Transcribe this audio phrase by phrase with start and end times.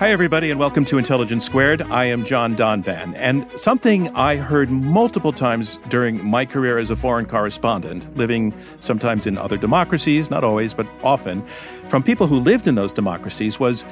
[0.00, 1.82] Hi, everybody, and welcome to Intelligence Squared.
[1.82, 3.12] I am John Donvan.
[3.16, 9.26] And something I heard multiple times during my career as a foreign correspondent, living sometimes
[9.26, 11.44] in other democracies, not always, but often,
[11.84, 13.84] from people who lived in those democracies was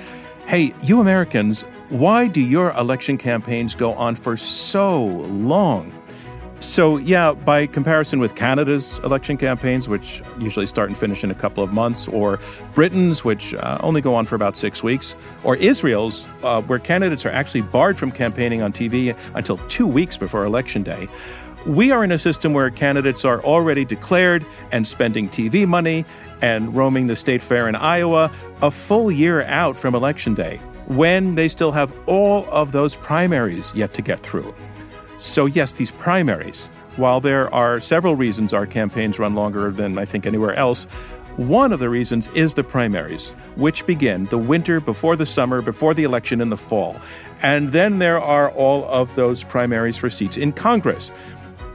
[0.47, 1.61] hey, you Americans,
[1.91, 5.93] why do your election campaigns go on for so long?
[6.61, 11.35] So, yeah, by comparison with Canada's election campaigns, which usually start and finish in a
[11.35, 12.41] couple of months, or
[12.75, 17.25] Britain's, which uh, only go on for about six weeks, or Israel's, uh, where candidates
[17.25, 21.09] are actually barred from campaigning on TV until two weeks before Election Day,
[21.65, 26.05] we are in a system where candidates are already declared and spending TV money
[26.43, 28.33] and roaming the state fair in Iowa
[28.63, 30.57] a full year out from Election Day,
[30.89, 34.55] when they still have all of those primaries yet to get through.
[35.19, 40.05] So, yes, these primaries, while there are several reasons our campaigns run longer than I
[40.05, 40.85] think anywhere else,
[41.37, 45.93] one of the reasons is the primaries, which begin the winter before the summer, before
[45.93, 46.97] the election in the fall.
[47.43, 51.11] And then there are all of those primaries for seats in Congress.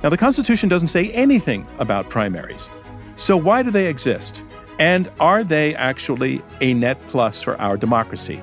[0.03, 2.69] Now, the Constitution doesn't say anything about primaries.
[3.17, 4.43] So, why do they exist?
[4.79, 8.41] And are they actually a net plus for our democracy?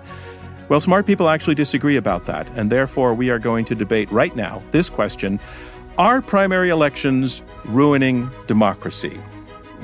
[0.70, 4.34] Well, smart people actually disagree about that, and therefore we are going to debate right
[4.36, 5.40] now this question
[5.98, 9.20] Are primary elections ruining democracy?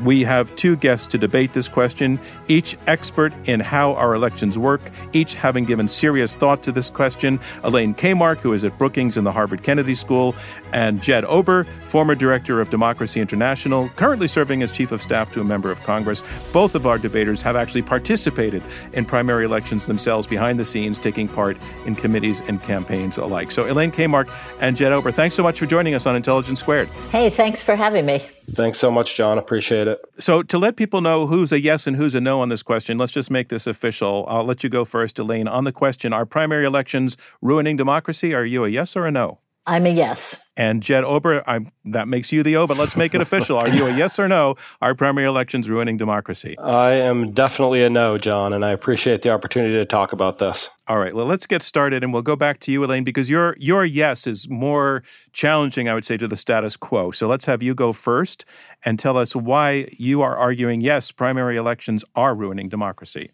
[0.02, 4.82] We have two guests to debate this question, each expert in how our elections work,
[5.12, 7.40] each having given serious thought to this question.
[7.62, 10.34] Elaine Kamarck, who is at Brookings in the Harvard Kennedy School,
[10.72, 15.40] and Jed Ober, former director of Democracy International, currently serving as chief of staff to
[15.40, 16.22] a member of Congress.
[16.52, 21.28] Both of our debaters have actually participated in primary elections themselves behind the scenes, taking
[21.28, 23.50] part in committees and campaigns alike.
[23.50, 24.28] So, Elaine Kamarck
[24.60, 26.88] and Jed Ober, thanks so much for joining us on Intelligence Squared.
[27.10, 28.22] Hey, thanks for having me.
[28.50, 29.38] Thanks so much, John.
[29.38, 30.00] Appreciate it.
[30.18, 32.96] So, to let people know who's a yes and who's a no on this question,
[32.96, 34.24] let's just make this official.
[34.28, 35.48] I'll let you go first, Elaine.
[35.48, 38.34] On the question, are primary elections ruining democracy?
[38.34, 39.40] Are you a yes or a no?
[39.68, 40.42] I'm a yes.
[40.56, 43.58] And Jed Ober, I'm, that makes you the O, but let's make it official.
[43.58, 44.54] Are you a yes or no?
[44.80, 46.56] Are primary elections ruining democracy?
[46.58, 50.70] I am definitely a no, John, and I appreciate the opportunity to talk about this.
[50.86, 53.56] All right, well, let's get started, and we'll go back to you, Elaine, because your
[53.58, 57.10] your yes is more challenging, I would say, to the status quo.
[57.10, 58.44] So let's have you go first
[58.84, 63.32] and tell us why you are arguing yes, primary elections are ruining democracy.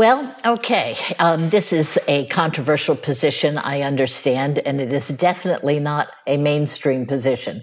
[0.00, 0.96] Well, okay.
[1.18, 7.04] Um, this is a controversial position, I understand, and it is definitely not a mainstream
[7.04, 7.60] position.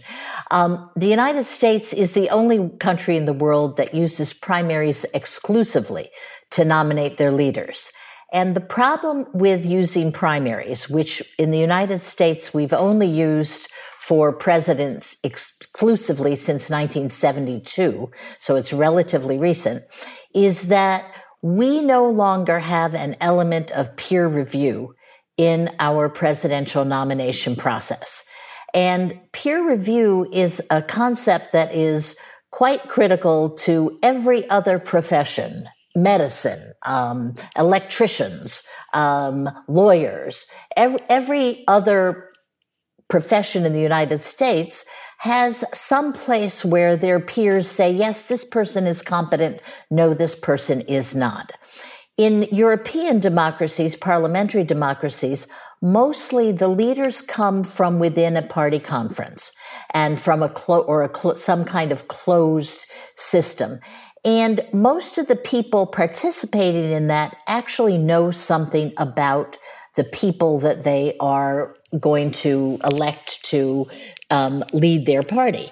[0.51, 6.11] Um, the United States is the only country in the world that uses primaries exclusively
[6.51, 7.91] to nominate their leaders.
[8.31, 14.31] And the problem with using primaries, which in the United States we've only used for
[14.31, 19.81] presidents exclusively since 1972, so it's relatively recent,
[20.35, 21.03] is that
[21.41, 24.93] we no longer have an element of peer review
[25.37, 28.23] in our presidential nomination process.
[28.73, 32.15] And peer review is a concept that is
[32.51, 40.45] quite critical to every other profession medicine, um, electricians, um, lawyers,
[40.75, 42.29] every, every other
[43.09, 44.85] profession in the United States
[45.17, 49.59] has some place where their peers say, yes, this person is competent.
[49.89, 51.51] No, this person is not.
[52.17, 55.47] In European democracies, parliamentary democracies,
[55.81, 59.51] mostly the leaders come from within a party conference
[59.91, 62.85] and from a clo- or a clo- some kind of closed
[63.15, 63.79] system.
[64.25, 69.57] And most of the people participating in that actually know something about
[69.95, 73.85] the people that they are going to elect to
[74.29, 75.69] um, lead their party.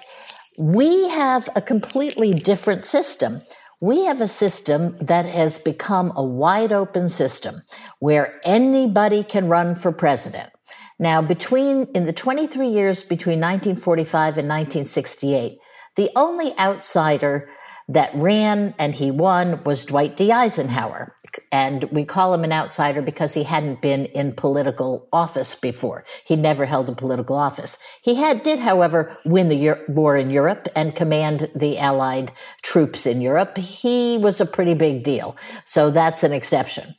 [0.58, 3.38] We have a completely different system.
[3.80, 7.62] We have a system that has become a wide open system
[7.98, 10.50] where anybody can run for president.
[10.98, 15.58] Now, between, in the 23 years between 1945 and 1968,
[15.96, 17.50] the only outsider
[17.88, 20.32] that ran and he won was Dwight D.
[20.32, 21.14] Eisenhower.
[21.52, 26.04] And we call him an outsider because he hadn't been in political office before.
[26.24, 27.78] He never held a political office.
[28.02, 33.20] He had, did, however, win the war in Europe and command the Allied troops in
[33.20, 33.58] Europe.
[33.58, 35.36] He was a pretty big deal.
[35.64, 36.94] So that's an exception.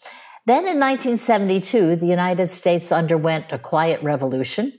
[0.45, 4.71] Then in 1972, the United States underwent a quiet revolution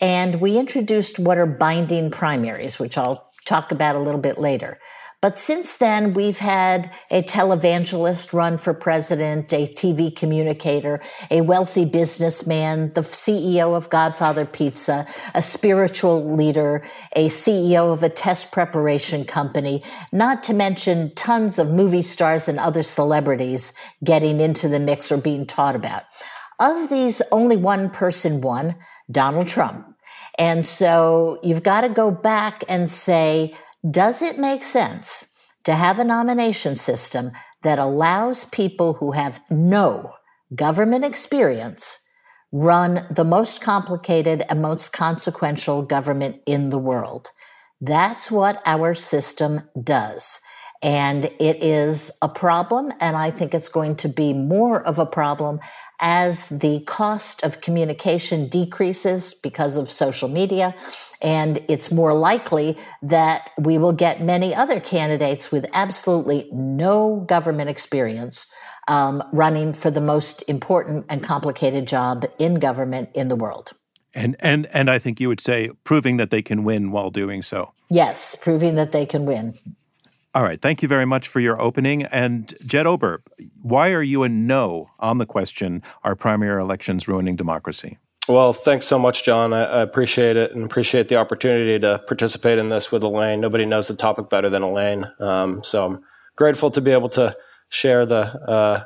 [0.00, 4.78] and we introduced what are binding primaries, which I'll talk about a little bit later.
[5.22, 10.98] But since then, we've had a televangelist run for president, a TV communicator,
[11.30, 16.82] a wealthy businessman, the CEO of Godfather Pizza, a spiritual leader,
[17.14, 22.58] a CEO of a test preparation company, not to mention tons of movie stars and
[22.58, 26.04] other celebrities getting into the mix or being taught about.
[26.58, 28.74] Of these, only one person won,
[29.10, 29.86] Donald Trump.
[30.38, 33.54] And so you've got to go back and say,
[33.88, 35.30] does it make sense
[35.64, 37.32] to have a nomination system
[37.62, 40.14] that allows people who have no
[40.54, 41.98] government experience
[42.52, 47.30] run the most complicated and most consequential government in the world?
[47.80, 50.40] That's what our system does.
[50.82, 52.92] And it is a problem.
[53.00, 55.60] And I think it's going to be more of a problem
[56.00, 60.74] as the cost of communication decreases because of social media.
[61.22, 67.68] And it's more likely that we will get many other candidates with absolutely no government
[67.68, 68.46] experience
[68.88, 73.72] um, running for the most important and complicated job in government in the world.
[74.12, 77.42] And and and I think you would say proving that they can win while doing
[77.42, 77.72] so.
[77.90, 79.56] Yes, proving that they can win.
[80.34, 80.60] All right.
[80.60, 82.04] Thank you very much for your opening.
[82.04, 83.22] And Jed Ober,
[83.62, 87.98] why are you a no on the question Are primary elections ruining democracy?
[88.28, 89.52] Well, thanks so much, John.
[89.52, 93.40] I, I, appreciate it and appreciate the opportunity to participate in this with Elaine.
[93.40, 95.10] Nobody knows the topic better than Elaine.
[95.18, 96.04] Um, so I'm
[96.36, 97.36] grateful to be able to
[97.70, 98.84] share the uh,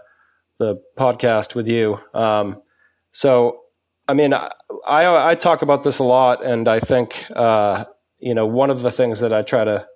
[0.58, 1.98] the podcast with you.
[2.14, 2.62] Um,
[3.10, 3.60] so,
[4.08, 4.50] I mean, I,
[4.86, 7.84] I, I, talk about this a lot, and I think uh,
[8.18, 9.86] you know one of the things that I try to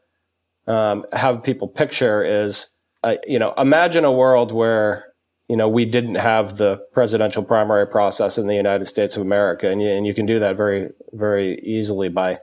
[0.66, 5.07] um, have people picture is, uh, you know, imagine a world where
[5.48, 9.70] you know we didn't have the presidential primary process in the United States of America,
[9.70, 12.38] and you, and you can do that very very easily by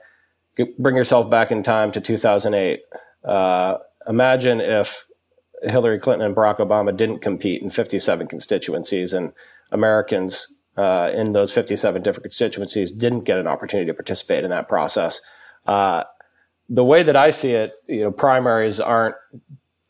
[0.78, 2.80] bring yourself back in time to 2008.
[3.24, 5.06] Uh, imagine if
[5.62, 9.32] Hillary Clinton and Barack Obama didn't compete in 57 constituencies, and
[9.70, 14.68] Americans uh, in those 57 different constituencies didn't get an opportunity to participate in that
[14.68, 15.20] process.
[15.66, 16.04] Uh,
[16.68, 19.14] the way that I see it, you know, primaries aren't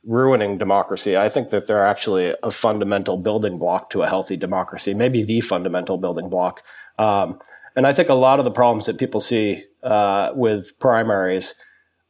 [0.06, 1.16] ruining democracy.
[1.16, 5.40] I think that they're actually a fundamental building block to a healthy democracy, maybe the
[5.40, 6.62] fundamental building block.
[6.98, 7.40] Um,
[7.74, 11.54] and I think a lot of the problems that people see uh, with primaries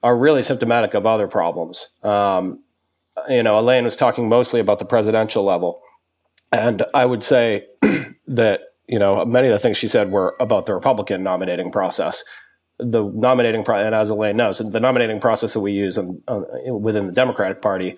[0.03, 1.89] are really symptomatic of other problems.
[2.03, 2.63] Um,
[3.29, 5.83] you know, Elaine was talking mostly about the presidential level.
[6.53, 7.67] And I would say
[8.29, 12.23] that, you know, many of the things she said were about the Republican nominating process
[12.79, 16.43] the nominating process, and as Elaine knows, the nominating process that we use in, uh,
[16.73, 17.97] within the Democratic Party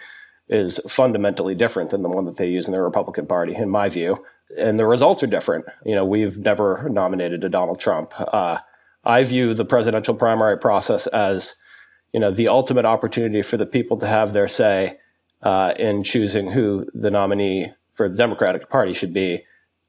[0.48, 3.88] is fundamentally different than the one that they use in the Republican Party, in my
[3.88, 4.24] view.
[4.56, 5.66] And the results are different.
[5.84, 8.14] You know, we've never nominated a Donald Trump.
[8.16, 8.58] Uh,
[9.04, 11.56] I view the presidential primary process as,
[12.12, 14.98] you know, the ultimate opportunity for the people to have their say
[15.42, 19.44] uh, in choosing who the nominee for the Democratic Party should be.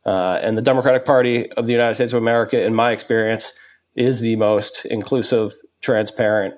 [0.06, 3.54] Uh, and the Democratic Party of the United States of America, in my experience,
[4.00, 6.56] is the most inclusive, transparent,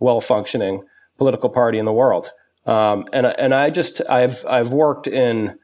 [0.00, 0.82] well functioning
[1.16, 2.30] political party in the world.
[2.66, 5.58] Um, and and I just I've I've worked in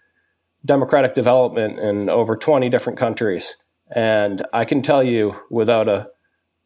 [0.64, 3.56] democratic development in over 20 different countries,
[3.94, 6.08] and I can tell you without a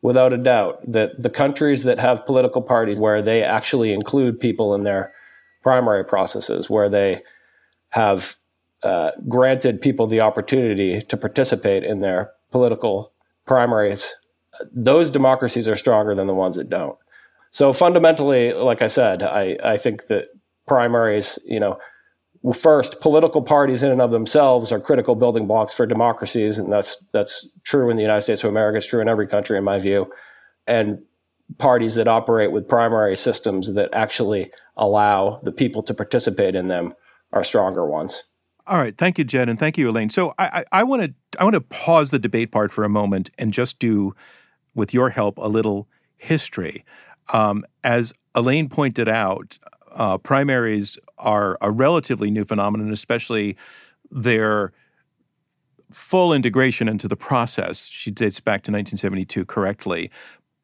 [0.02, 4.74] without a doubt that the countries that have political parties where they actually include people
[4.74, 5.12] in their
[5.62, 7.22] primary processes, where they
[7.90, 8.36] have
[8.82, 13.12] uh, granted people the opportunity to participate in their political
[13.46, 14.14] primaries
[14.72, 16.96] those democracies are stronger than the ones that don't.
[17.50, 20.28] So fundamentally, like I said, I, I think that
[20.66, 21.78] primaries, you know,
[22.54, 27.04] first, political parties in and of themselves are critical building blocks for democracies, and that's
[27.12, 28.78] that's true in the United States of America.
[28.78, 30.10] It's true in every country, in my view.
[30.66, 31.02] And
[31.58, 36.94] parties that operate with primary systems that actually allow the people to participate in them
[37.32, 38.24] are stronger ones.
[38.66, 40.10] All right, thank you, Jed, and thank you, Elaine.
[40.10, 43.30] So I, I want to I want to pause the debate part for a moment
[43.38, 44.14] and just do
[44.80, 46.84] with your help, a little history.
[47.32, 49.58] Um, as Elaine pointed out,
[49.92, 53.56] uh, primaries are a relatively new phenomenon, especially
[54.10, 54.72] their
[55.92, 57.88] full integration into the process.
[57.88, 60.10] She dates back to 1972 correctly.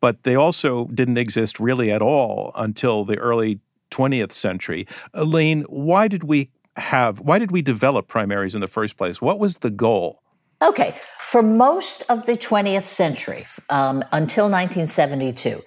[0.01, 4.87] But they also didn't exist really at all until the early 20th century.
[5.15, 9.21] Elaine, why did we have, why did we develop primaries in the first place?
[9.21, 10.23] What was the goal?
[10.67, 15.63] Okay, for most of the 20th century, um, until 1972,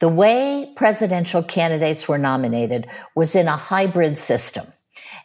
[0.00, 4.66] the way presidential candidates were nominated was in a hybrid system.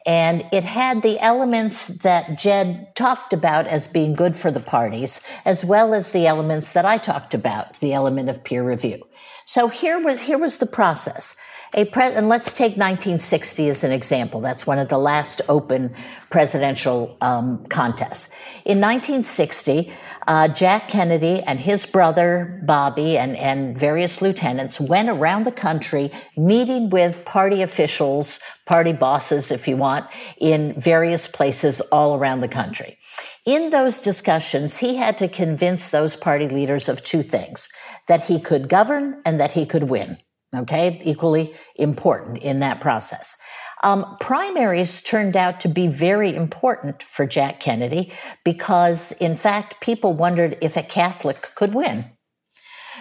[0.06, 5.22] And it had the elements that Jed talked about as being good for the parties,
[5.46, 9.02] as well as the elements that I talked about, the element of peer review.
[9.46, 11.36] So here was, here was the process
[11.76, 14.42] a pre- and let's take 1960 as an example.
[14.42, 15.94] That's one of the last open
[16.30, 18.28] presidential um, contests.
[18.66, 19.92] In 1960,
[20.28, 26.12] uh, Jack Kennedy and his brother Bobby and, and various lieutenants went around the country
[26.38, 30.06] meeting with party officials, party bosses, if you want,
[30.40, 32.98] in various places all around the country.
[33.46, 37.68] In those discussions, he had to convince those party leaders of two things
[38.08, 40.18] that he could govern and that he could win.
[40.54, 43.36] Okay, equally important in that process.
[43.84, 48.14] Um, primaries turned out to be very important for Jack Kennedy
[48.46, 52.06] because, in fact, people wondered if a Catholic could win.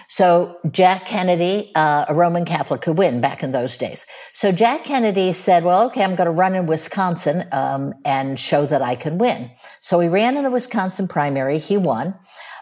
[0.08, 4.04] So Jack Kennedy, uh, a Roman Catholic, could win back in those days.
[4.34, 8.66] So Jack Kennedy said, "Well, okay, I'm going to run in Wisconsin um, and show
[8.66, 11.58] that I can win." So he ran in the Wisconsin primary.
[11.58, 12.14] He won,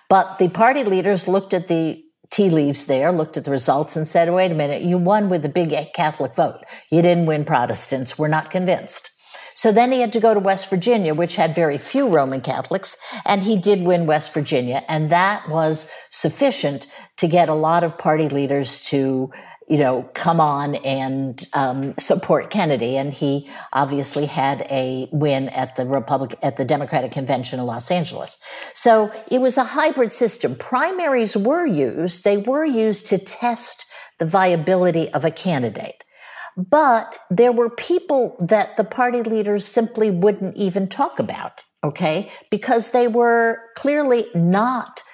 [0.08, 4.06] but the party leaders looked at the tea leaves there, looked at the results and
[4.06, 6.62] said, wait a minute, you won with the big Catholic vote.
[6.90, 8.18] You didn't win Protestants.
[8.18, 9.10] We're not convinced.
[9.54, 12.96] So then he had to go to West Virginia, which had very few Roman Catholics,
[13.26, 14.82] and he did win West Virginia.
[14.88, 16.86] And that was sufficient
[17.18, 19.30] to get a lot of party leaders to
[19.70, 22.96] you know, come on and um, support Kennedy.
[22.96, 27.88] And he obviously had a win at the Republic at the Democratic Convention in Los
[27.88, 28.36] Angeles.
[28.74, 30.56] So it was a hybrid system.
[30.56, 33.86] Primaries were used; they were used to test
[34.18, 36.04] the viability of a candidate.
[36.56, 42.28] But there were people that the party leaders simply wouldn't even talk about, okay?
[42.50, 45.04] Because they were clearly not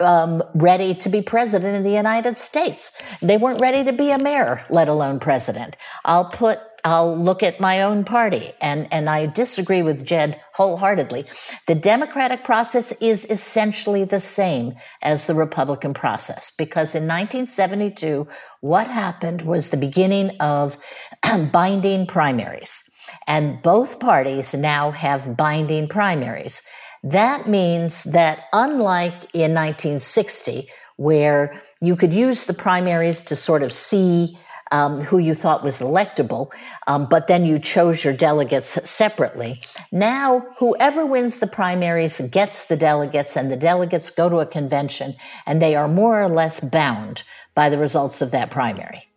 [0.00, 2.90] um, ready to be president in the United States.
[3.20, 5.76] They weren't ready to be a mayor, let alone president.
[6.04, 11.24] I'll put I'll look at my own party and, and I disagree with Jed wholeheartedly.
[11.66, 18.28] The Democratic process is essentially the same as the Republican process because in 1972,
[18.60, 20.76] what happened was the beginning of
[21.52, 22.84] binding primaries.
[23.26, 26.60] And both parties now have binding primaries.
[27.04, 33.74] That means that unlike in 1960, where you could use the primaries to sort of
[33.74, 34.38] see
[34.72, 36.50] um, who you thought was electable,
[36.86, 39.60] um, but then you chose your delegates separately.
[39.92, 45.14] Now, whoever wins the primaries gets the delegates, and the delegates go to a convention,
[45.44, 47.22] and they are more or less bound
[47.54, 49.08] by the results of that primary.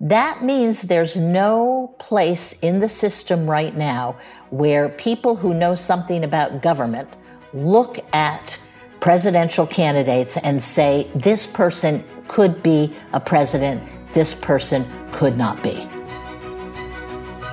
[0.00, 4.16] That means there's no place in the system right now
[4.50, 7.08] where people who know something about government
[7.56, 8.58] look at
[9.00, 13.82] presidential candidates and say, this person could be a president,
[14.12, 15.88] this person could not be.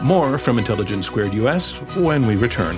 [0.01, 2.77] More from Intelligence Squared US when we return.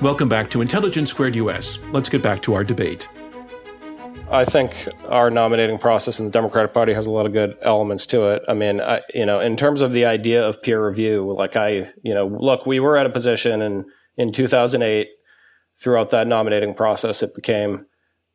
[0.00, 1.80] Welcome back to Intelligence Squared US.
[1.90, 3.08] Let's get back to our debate.
[4.30, 8.06] I think our nominating process in the Democratic Party has a lot of good elements
[8.06, 8.42] to it.
[8.46, 11.90] I mean, I, you know, in terms of the idea of peer review, like I,
[12.04, 13.86] you know, look, we were at a position in
[14.16, 15.08] in 2008.
[15.80, 17.86] Throughout that nominating process, it became,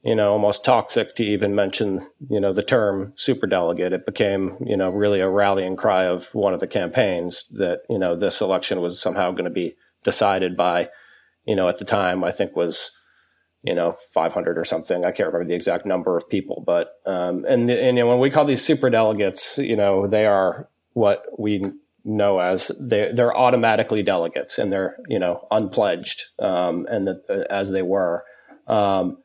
[0.02, 3.94] you know, almost toxic to even mention, you know, the term superdelegate.
[3.94, 8.00] It became, you know, really a rallying cry of one of the campaigns that, you
[8.00, 10.90] know, this election was somehow going to be decided by
[11.46, 12.92] you know, at the time I think was,
[13.64, 15.06] you know, 500 or something.
[15.06, 18.20] I can't remember the exact number of people, but, um, and, and you know, when
[18.20, 21.72] we call these super delegates, you know, they are what we
[22.06, 27.46] know as they, they're automatically delegates and they're, you know, unpledged, um, and that uh,
[27.50, 28.24] as they were.
[28.68, 29.18] Um,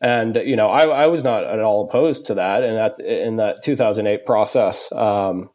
[0.00, 2.62] and you know, I, I, was not at all opposed to that.
[2.62, 5.50] And that in that 2008 process, um,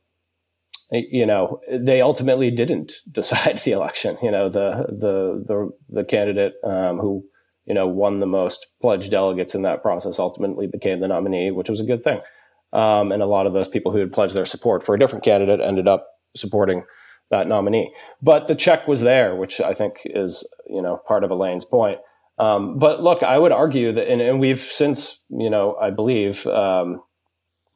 [1.00, 4.18] you know, they ultimately didn't decide the election.
[4.22, 7.24] You know, the the the, the candidate um, who
[7.66, 11.70] you know won the most pledged delegates in that process ultimately became the nominee, which
[11.70, 12.22] was a good thing.
[12.74, 15.24] Um, and a lot of those people who had pledged their support for a different
[15.24, 16.84] candidate ended up supporting
[17.30, 17.94] that nominee.
[18.22, 22.00] But the check was there, which I think is you know part of Elaine's point.
[22.38, 26.46] Um, but look, I would argue that, and, and, we've since, you know, I believe,
[26.48, 27.02] um,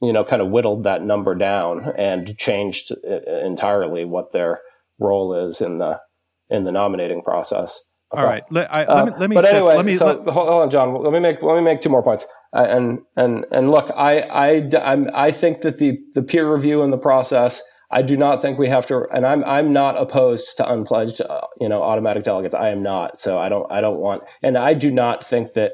[0.00, 4.60] you know, kind of whittled that number down and changed uh, entirely what their
[4.98, 6.00] role is in the
[6.48, 7.84] in the nominating process.
[8.12, 9.36] All right, let, I, let me let me.
[9.36, 10.94] Uh, but anyway, let me, so let, hold on, John.
[11.00, 12.26] Let me make let me make two more points.
[12.52, 16.82] Uh, and and and look, I I I'm, I think that the the peer review
[16.82, 17.62] in the process.
[17.92, 21.40] I do not think we have to, and I'm I'm not opposed to unpledged, uh,
[21.60, 22.54] you know, automatic delegates.
[22.54, 23.20] I am not.
[23.20, 25.72] So I don't I don't want, and I do not think that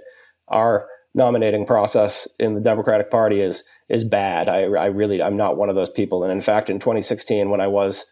[0.49, 4.49] our nominating process in the Democratic Party is is bad.
[4.49, 6.23] I, I really I'm not one of those people.
[6.23, 8.11] And in fact, in 2016, when I was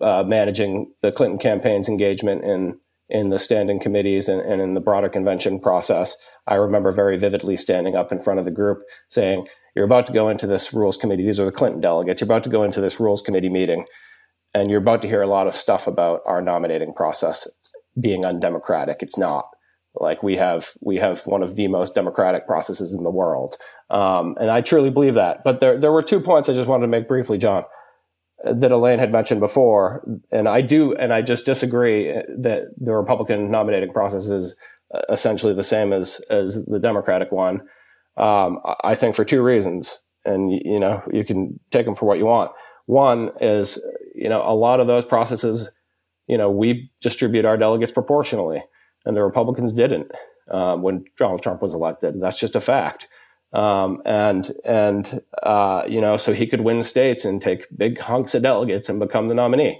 [0.00, 4.80] uh, managing the Clinton campaign's engagement in in the standing committees and, and in the
[4.80, 6.16] broader convention process.
[6.48, 10.12] I remember very vividly standing up in front of the group saying, "You're about to
[10.12, 11.24] go into this rules committee.
[11.24, 12.20] These are the Clinton delegates.
[12.20, 13.84] You're about to go into this rules committee meeting,
[14.54, 17.48] and you're about to hear a lot of stuff about our nominating process
[18.00, 19.02] being undemocratic.
[19.02, 19.46] It's not."
[19.96, 23.56] Like we have, we have one of the most democratic processes in the world,
[23.90, 25.42] um, and I truly believe that.
[25.44, 27.64] But there, there were two points I just wanted to make briefly, John
[28.44, 33.50] that Elaine had mentioned before, and I do, and I just disagree that the Republican
[33.50, 34.56] nominating process is
[35.08, 37.62] essentially the same as as the Democratic one.
[38.16, 42.18] Um, I think for two reasons, and you know you can take them for what
[42.18, 42.52] you want.
[42.86, 43.82] One is
[44.14, 45.70] you know a lot of those processes,
[46.26, 48.62] you know, we distribute our delegates proportionally,
[49.06, 50.10] and the Republicans didn't
[50.50, 52.20] um, when Donald Trump was elected.
[52.20, 53.08] That's just a fact.
[53.52, 58.34] Um, and and uh, you know, so he could win states and take big hunks
[58.34, 59.78] of delegates and become the nominee.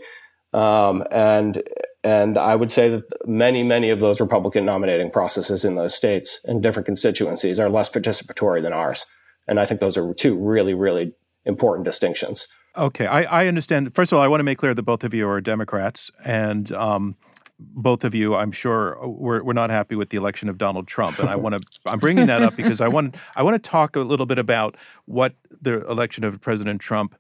[0.52, 1.62] Um, and
[2.02, 6.40] and I would say that many many of those Republican nominating processes in those states
[6.44, 9.04] and different constituencies are less participatory than ours.
[9.48, 11.12] And I think those are two really really
[11.44, 12.48] important distinctions.
[12.76, 13.94] Okay, I, I understand.
[13.94, 16.70] First of all, I want to make clear that both of you are Democrats, and
[16.72, 17.16] um,
[17.58, 21.18] both of you, I'm sure, we're, we're not happy with the election of Donald Trump,
[21.18, 21.80] and I want to.
[21.86, 24.76] I'm bringing that up because I want I want to talk a little bit about
[25.06, 27.14] what the election of President Trump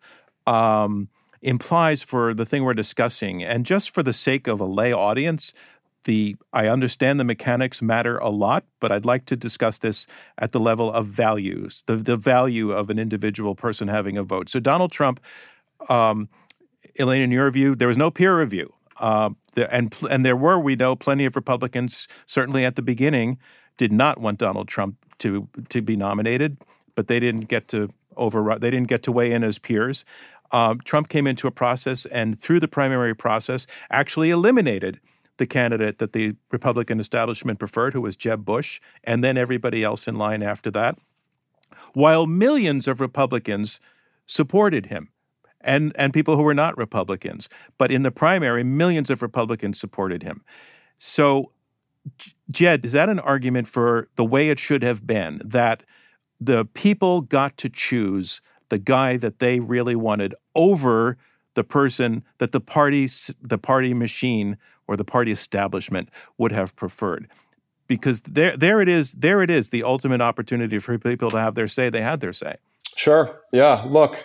[0.46, 1.08] um,
[1.40, 5.54] implies for the thing we're discussing, and just for the sake of a lay audience.
[6.04, 10.06] The, I understand the mechanics matter a lot, but I'd like to discuss this
[10.38, 14.48] at the level of values, the, the value of an individual person having a vote.
[14.48, 15.18] So Donald Trump,
[15.88, 16.28] um,
[16.96, 18.72] Elaine, in your view, there was no peer review.
[18.98, 23.38] Uh, and and there were, we know, plenty of Republicans, certainly at the beginning,
[23.76, 26.58] did not want Donald Trump to to be nominated,
[26.94, 28.60] but they didn't get to override.
[28.60, 30.04] They didn't get to weigh in as peers.
[30.52, 35.00] Um, Trump came into a process and through the primary process actually eliminated
[35.38, 40.08] the candidate that the Republican establishment preferred, who was Jeb Bush, and then everybody else
[40.08, 40.98] in line after that,
[41.92, 43.80] while millions of Republicans
[44.24, 45.10] supported him
[45.66, 47.50] and, and people who were not Republicans.
[47.76, 50.42] But in the primary, millions of Republicans supported him.
[50.96, 51.52] So,
[52.50, 55.82] Jed, is that an argument for the way it should have been that
[56.40, 61.18] the people got to choose the guy that they really wanted over
[61.54, 63.08] the person that the party,
[63.40, 67.28] the party machine or the party establishment would have preferred?
[67.88, 69.12] Because there, there it is.
[69.12, 69.70] There it is.
[69.70, 71.88] The ultimate opportunity for people to have their say.
[71.88, 72.56] They had their say.
[72.96, 73.40] Sure.
[73.52, 73.84] Yeah.
[73.88, 74.24] Look,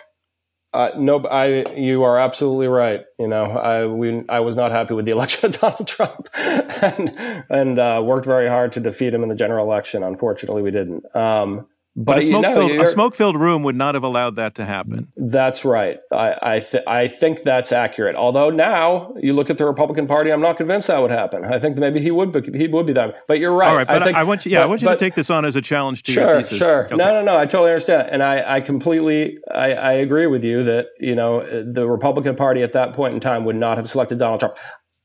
[0.72, 1.70] uh, no, I.
[1.74, 3.04] You are absolutely right.
[3.18, 7.14] You know, I we I was not happy with the election of Donald Trump, and
[7.50, 10.02] and uh, worked very hard to defeat him in the general election.
[10.02, 11.04] Unfortunately, we didn't.
[11.14, 14.64] Um, but, but a smoke-filled know, a smoke-filled room would not have allowed that to
[14.64, 15.12] happen.
[15.14, 15.98] That's right.
[16.10, 18.16] I I, th- I, think that's accurate.
[18.16, 21.44] Although now you look at the Republican Party, I'm not convinced that would happen.
[21.44, 23.16] I think maybe he would be, he would be that.
[23.28, 23.68] But you're right.
[23.68, 24.52] All right, but I, think, I want you.
[24.52, 26.28] Yeah, but, I want you but, to take this on as a challenge to sure,
[26.28, 26.58] your pieces.
[26.58, 26.96] Sure, okay.
[26.96, 27.36] No, no, no.
[27.36, 31.42] I totally understand, and I I completely I, I agree with you that you know
[31.70, 34.54] the Republican Party at that point in time would not have selected Donald Trump.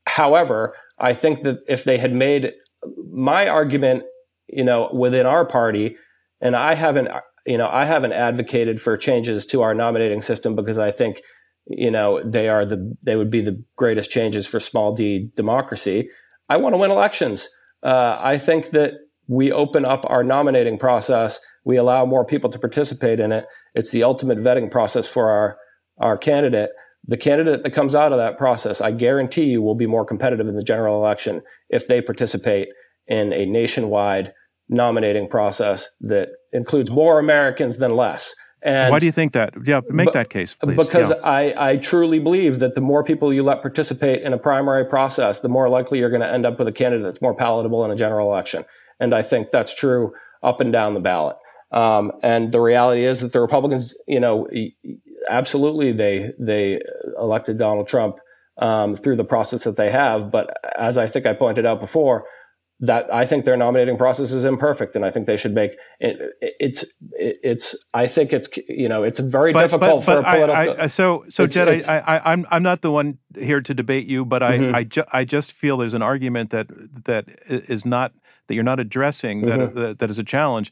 [0.06, 2.54] However, I think that if they had made
[3.12, 4.04] my argument,
[4.48, 5.98] you know, within our party
[6.40, 7.08] and I haven't
[7.48, 11.22] you know, I haven't advocated for changes to our nominating system because I think,
[11.66, 16.10] you know, they are the they would be the greatest changes for small d democracy.
[16.50, 17.48] I want to win elections.
[17.82, 18.94] Uh, I think that
[19.28, 21.40] we open up our nominating process.
[21.64, 23.46] We allow more people to participate in it.
[23.74, 25.56] It's the ultimate vetting process for our
[25.98, 26.70] our candidate.
[27.06, 30.48] The candidate that comes out of that process, I guarantee you, will be more competitive
[30.48, 32.68] in the general election if they participate
[33.06, 34.34] in a nationwide
[34.68, 38.34] nominating process that includes more Americans than less.
[38.62, 39.54] And why do you think that?
[39.64, 40.76] Yeah, make that case, please.
[40.76, 41.16] Because yeah.
[41.22, 45.40] I, I truly believe that the more people you let participate in a primary process,
[45.40, 47.92] the more likely you're going to end up with a candidate that's more palatable in
[47.92, 48.64] a general election.
[48.98, 51.36] And I think that's true up and down the ballot.
[51.70, 54.48] Um, and the reality is that the Republicans, you know,
[55.28, 56.80] absolutely they they
[57.18, 58.16] elected Donald Trump
[58.56, 60.30] um, through the process that they have.
[60.30, 62.24] But as I think I pointed out before,
[62.80, 66.16] that I think their nominating process is imperfect, and I think they should make it,
[66.40, 70.36] it's it's I think it's you know it's very but, difficult but, but for a
[70.36, 70.80] political.
[70.80, 73.60] I, I, so so it's, Jed, it's, I, I I'm I'm not the one here
[73.60, 74.74] to debate you, but I mm-hmm.
[74.74, 76.68] I, ju- I just feel there's an argument that
[77.04, 78.12] that is not
[78.46, 79.58] that you're not addressing mm-hmm.
[79.58, 80.70] that, that that is a challenge.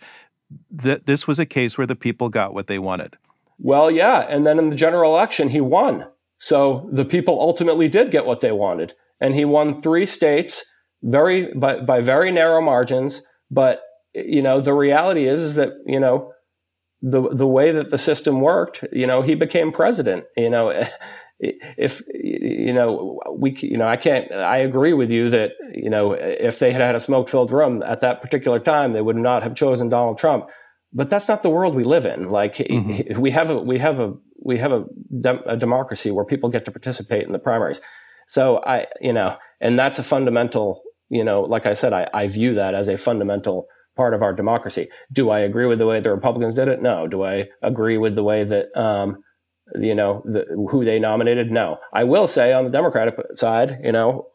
[0.70, 3.16] That this was a case where the people got what they wanted.
[3.58, 6.06] Well, yeah, and then in the general election, he won.
[6.38, 10.64] So the people ultimately did get what they wanted, and he won three states
[11.06, 13.22] very by, by very narrow margins.
[13.50, 13.82] But
[14.14, 16.32] you know, the reality is is that you know
[17.02, 20.24] the the way that the system worked, you know, he became president.
[20.36, 20.70] You know,
[21.38, 26.12] if you know we you know I can't I agree with you that you know
[26.12, 29.42] if they had had a smoke filled room at that particular time they would not
[29.42, 30.48] have chosen Donald Trump
[30.94, 33.20] but that's not the world we live in like mm-hmm.
[33.20, 34.84] we have a we have a we have a,
[35.44, 37.82] a democracy where people get to participate in the primaries
[38.26, 42.28] so I you know and that's a fundamental you know like I said I, I
[42.28, 44.88] view that as a fundamental part of our democracy.
[45.10, 46.82] Do I agree with the way the Republicans did it?
[46.82, 47.08] No.
[47.08, 49.22] Do I agree with the way that um,
[49.74, 51.50] you know the, who they nominated?
[51.50, 51.78] No.
[51.92, 54.28] I will say on the democratic side you know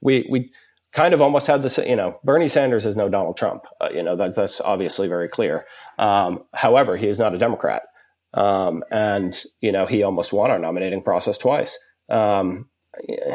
[0.00, 0.52] we we
[0.92, 3.64] kind of almost had this you know bernie sanders is no donald trump.
[3.80, 5.64] Uh, you know that, that's obviously very clear.
[5.98, 7.82] Um, however he is not a democrat.
[8.34, 11.78] Um, and you know he almost won our nominating process twice.
[12.08, 12.68] Um,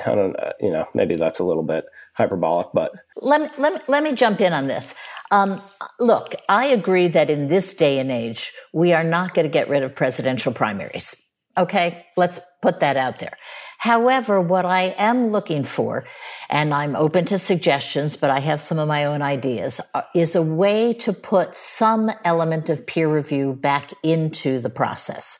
[0.08, 1.86] i don't you know maybe that's a little bit
[2.22, 4.94] hyperbolic, but let me, let me, let me jump in on this.
[5.32, 5.62] Um,
[6.00, 9.70] look, I agree that in this day and age, we are not going to get
[9.70, 11.16] rid of presidential primaries.
[11.58, 13.36] Okay, let's put that out there.
[13.78, 16.06] However, what I am looking for,
[16.50, 20.36] and I'm open to suggestions, but I have some of my own ideas, uh, is
[20.36, 25.40] a way to put some element of peer review back into the process.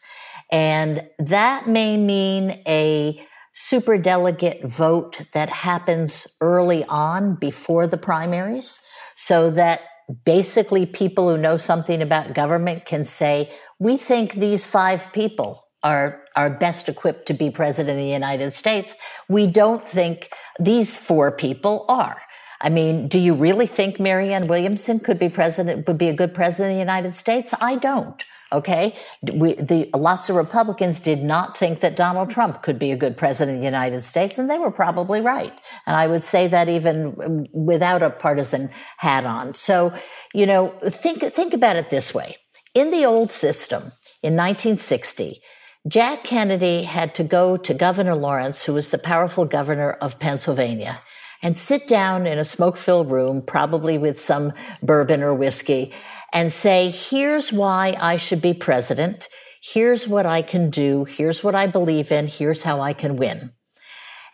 [0.52, 3.22] And that may mean a
[3.54, 8.80] super delegate vote that happens early on before the primaries
[9.16, 9.82] so that
[10.26, 16.22] basically people who know something about government can say, we think these five people are
[16.36, 18.96] are best equipped to be president of the United States.
[19.28, 22.22] We don't think these four people are.
[22.62, 26.34] I mean, do you really think Marianne Williamson could be president, would be a good
[26.34, 27.54] president of the United States?
[27.60, 28.24] I don't.
[28.54, 28.96] Okay.
[29.34, 33.16] We, the, lots of Republicans did not think that Donald Trump could be a good
[33.16, 35.54] president of the United States, and they were probably right.
[35.88, 39.54] And I would say that even um, without a partisan hat on.
[39.54, 39.94] So,
[40.34, 42.36] you know, think, think about it this way.
[42.74, 45.42] In the old system, in 1960,
[45.88, 51.02] Jack Kennedy had to go to Governor Lawrence, who was the powerful governor of Pennsylvania,
[51.42, 55.92] and sit down in a smoke filled room, probably with some bourbon or whiskey,
[56.34, 59.28] and say, here's why I should be president.
[59.62, 61.06] Here's what I can do.
[61.06, 62.28] Here's what I believe in.
[62.28, 63.54] Here's how I can win.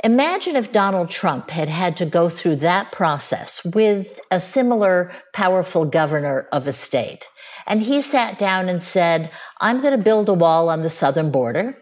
[0.04, 5.86] Imagine if Donald Trump had had to go through that process with a similar powerful
[5.86, 7.28] governor of a state.
[7.66, 11.32] And he sat down and said, I'm going to build a wall on the southern
[11.32, 11.76] border.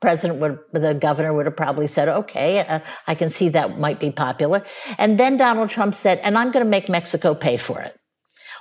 [0.00, 4.00] President would, the governor would have probably said, okay, uh, I can see that might
[4.00, 4.64] be popular.
[4.98, 7.96] And then Donald Trump said, and I'm going to make Mexico pay for it.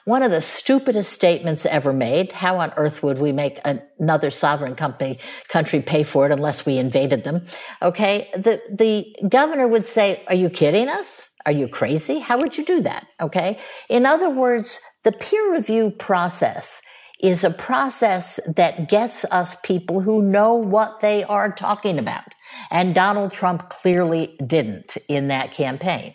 [0.06, 2.32] One of the stupidest statements ever made.
[2.32, 6.78] How on earth would we make another sovereign company, country pay for it unless we
[6.78, 7.48] invaded them?
[7.82, 8.30] Okay.
[8.36, 11.28] The, the governor would say, are you kidding us?
[11.48, 12.20] Are you crazy?
[12.20, 13.08] How would you do that?
[13.20, 13.58] Okay.
[13.90, 16.84] In other words, the peer review process
[17.20, 22.26] is a process that gets us people who know what they are talking about.
[22.70, 26.14] And Donald Trump clearly didn't in that campaign.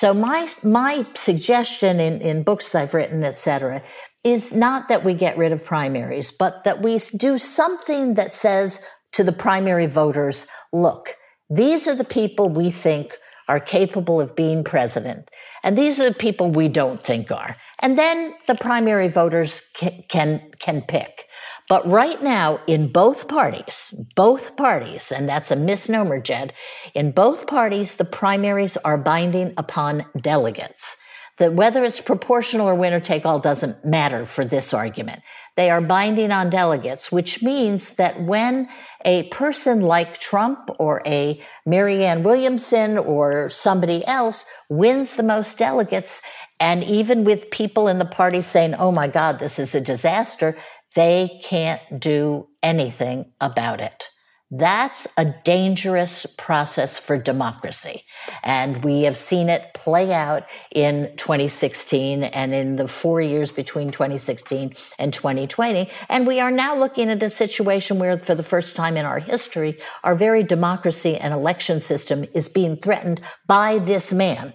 [0.00, 3.82] So my, my suggestion in, in books I've written, et cetera,
[4.24, 8.82] is not that we get rid of primaries, but that we do something that says
[9.12, 11.10] to the primary voters, look,
[11.50, 13.12] these are the people we think
[13.46, 15.30] are capable of being president.
[15.62, 17.58] And these are the people we don't think are.
[17.80, 21.26] And then the primary voters can, can, can pick.
[21.70, 26.52] But right now, in both parties, both parties, and that's a misnomer, Jed,
[26.94, 30.96] in both parties, the primaries are binding upon delegates.
[31.38, 35.22] That whether it's proportional or winner take all doesn't matter for this argument.
[35.54, 38.68] They are binding on delegates, which means that when
[39.04, 46.20] a person like Trump or a Marianne Williamson or somebody else wins the most delegates,
[46.58, 50.58] and even with people in the party saying, oh my God, this is a disaster,
[50.94, 54.10] they can't do anything about it.
[54.52, 58.02] That's a dangerous process for democracy.
[58.42, 63.92] And we have seen it play out in 2016 and in the four years between
[63.92, 65.88] 2016 and 2020.
[66.08, 69.20] And we are now looking at a situation where, for the first time in our
[69.20, 74.54] history, our very democracy and election system is being threatened by this man.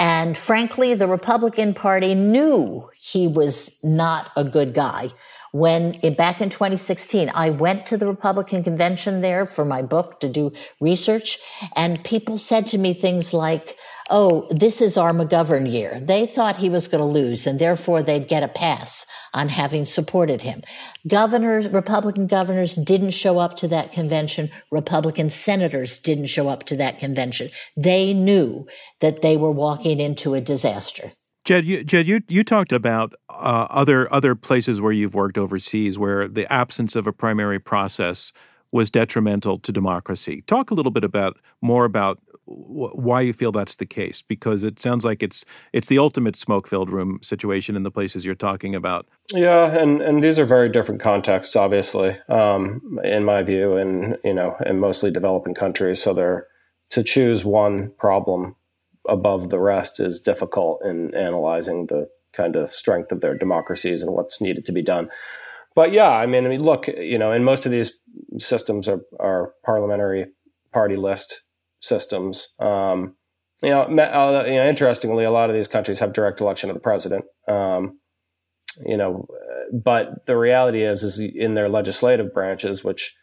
[0.00, 5.10] And frankly, the Republican Party knew he was not a good guy
[5.54, 10.28] when back in 2016 i went to the republican convention there for my book to
[10.28, 11.38] do research
[11.76, 13.76] and people said to me things like
[14.10, 15.98] oh this is our mcgovern year.
[16.00, 19.84] They thought he was going to lose and therefore they'd get a pass on having
[19.84, 20.62] supported him.
[21.08, 24.50] Governors republican governors didn't show up to that convention.
[24.70, 27.48] Republican senators didn't show up to that convention.
[27.76, 28.66] They knew
[29.00, 31.12] that they were walking into a disaster
[31.44, 35.98] Jed, you, Jed, you you talked about uh, other other places where you've worked overseas
[35.98, 38.32] where the absence of a primary process
[38.72, 40.42] was detrimental to democracy.
[40.46, 44.78] Talk a little bit about more about why you feel that's the case because it
[44.80, 48.74] sounds like it's it's the ultimate smoke filled room situation in the places you're talking
[48.74, 54.18] about yeah and and these are very different contexts obviously um, in my view and
[54.24, 56.46] you know in mostly developing countries so they're
[56.90, 58.54] to choose one problem
[59.08, 64.12] above the rest is difficult in analyzing the kind of strength of their democracies and
[64.12, 65.08] what's needed to be done
[65.74, 67.98] but yeah i mean, I mean look you know and most of these
[68.38, 70.26] systems are, are parliamentary
[70.72, 71.44] party list
[71.84, 72.54] systems.
[72.58, 73.14] Um,
[73.62, 76.74] you know, uh, you know, interestingly, a lot of these countries have direct election of
[76.74, 77.24] the president.
[77.48, 78.00] Um,
[78.84, 79.26] you know,
[79.72, 83.14] but the reality is, is in their legislative branches, which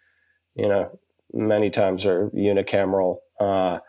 [0.56, 1.00] you know
[1.34, 3.80] many times are unicameral, uh,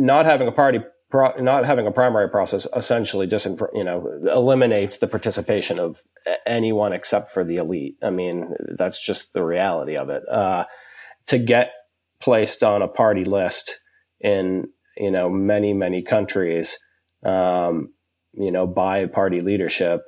[0.00, 4.98] not having a party, pro- not having a primary process, essentially just you know eliminates
[4.98, 6.02] the participation of
[6.46, 7.96] anyone except for the elite.
[8.02, 10.22] I mean, that's just the reality of it.
[10.28, 10.64] Uh,
[11.26, 11.72] to get
[12.20, 13.78] placed on a party list
[14.20, 16.78] in you know many many countries
[17.24, 17.92] um,
[18.32, 20.02] you know by party leadership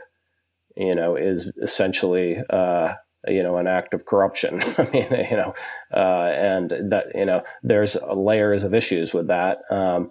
[0.77, 2.93] you know is essentially uh,
[3.29, 4.63] you know an act of corruption.
[4.79, 5.55] I mean you know
[5.93, 9.61] uh, and that you know there's layers of issues with that.
[9.71, 10.11] Um,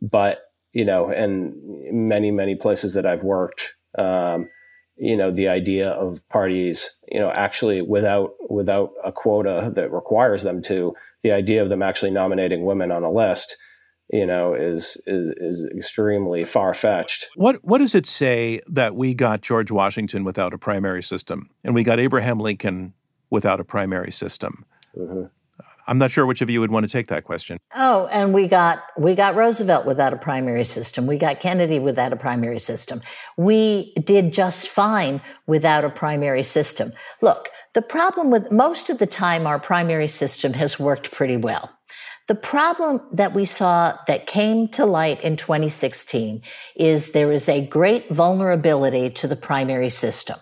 [0.00, 1.54] but you know and
[1.92, 4.48] many many places that i've worked um,
[4.96, 10.42] you know the idea of parties you know actually without without a quota that requires
[10.42, 13.56] them to the idea of them actually nominating women on a list
[14.10, 17.28] you know is is, is extremely far fetched.
[17.34, 21.74] What what does it say that we got George Washington without a primary system and
[21.74, 22.94] we got Abraham Lincoln
[23.30, 24.64] without a primary system?
[24.96, 25.24] Mm-hmm.
[25.86, 27.56] I'm not sure which of you would want to take that question.
[27.74, 31.06] Oh, and we got we got Roosevelt without a primary system.
[31.06, 33.00] We got Kennedy without a primary system.
[33.38, 36.92] We did just fine without a primary system.
[37.22, 41.77] Look, the problem with most of the time our primary system has worked pretty well.
[42.28, 46.42] The problem that we saw that came to light in 2016
[46.76, 50.38] is there is a great vulnerability to the primary system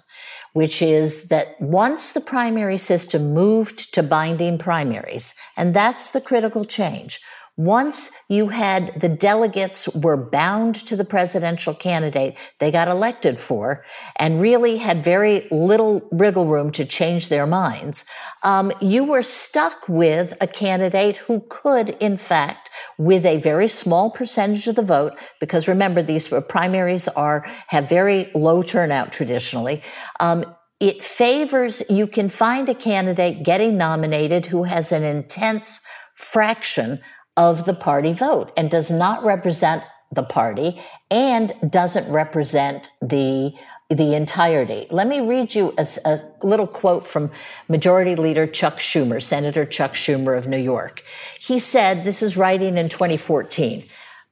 [0.57, 6.65] which is that once the primary system moved to binding primaries, and that's the critical
[6.65, 7.21] change,
[7.57, 13.83] once you had the delegates were bound to the presidential candidate they got elected for
[14.17, 18.05] and really had very little wriggle room to change their minds,
[18.43, 24.11] um, you were stuck with a candidate who could, in fact, with a very small
[24.11, 29.83] percentage of the vote, because remember these primaries are have very low turnout traditionally.
[30.21, 30.45] Um,
[30.79, 35.81] it favors you can find a candidate getting nominated who has an intense
[36.15, 37.01] fraction
[37.37, 43.53] of the party vote and does not represent the party and doesn't represent the
[43.89, 44.89] the entirety.
[44.91, 47.31] Let me read you a, a, little quote from
[47.69, 51.05] Majority Leader Chuck Schumer, Senator Chuck Schumer of New York.
[51.39, 53.85] He said, this is writing in 2014,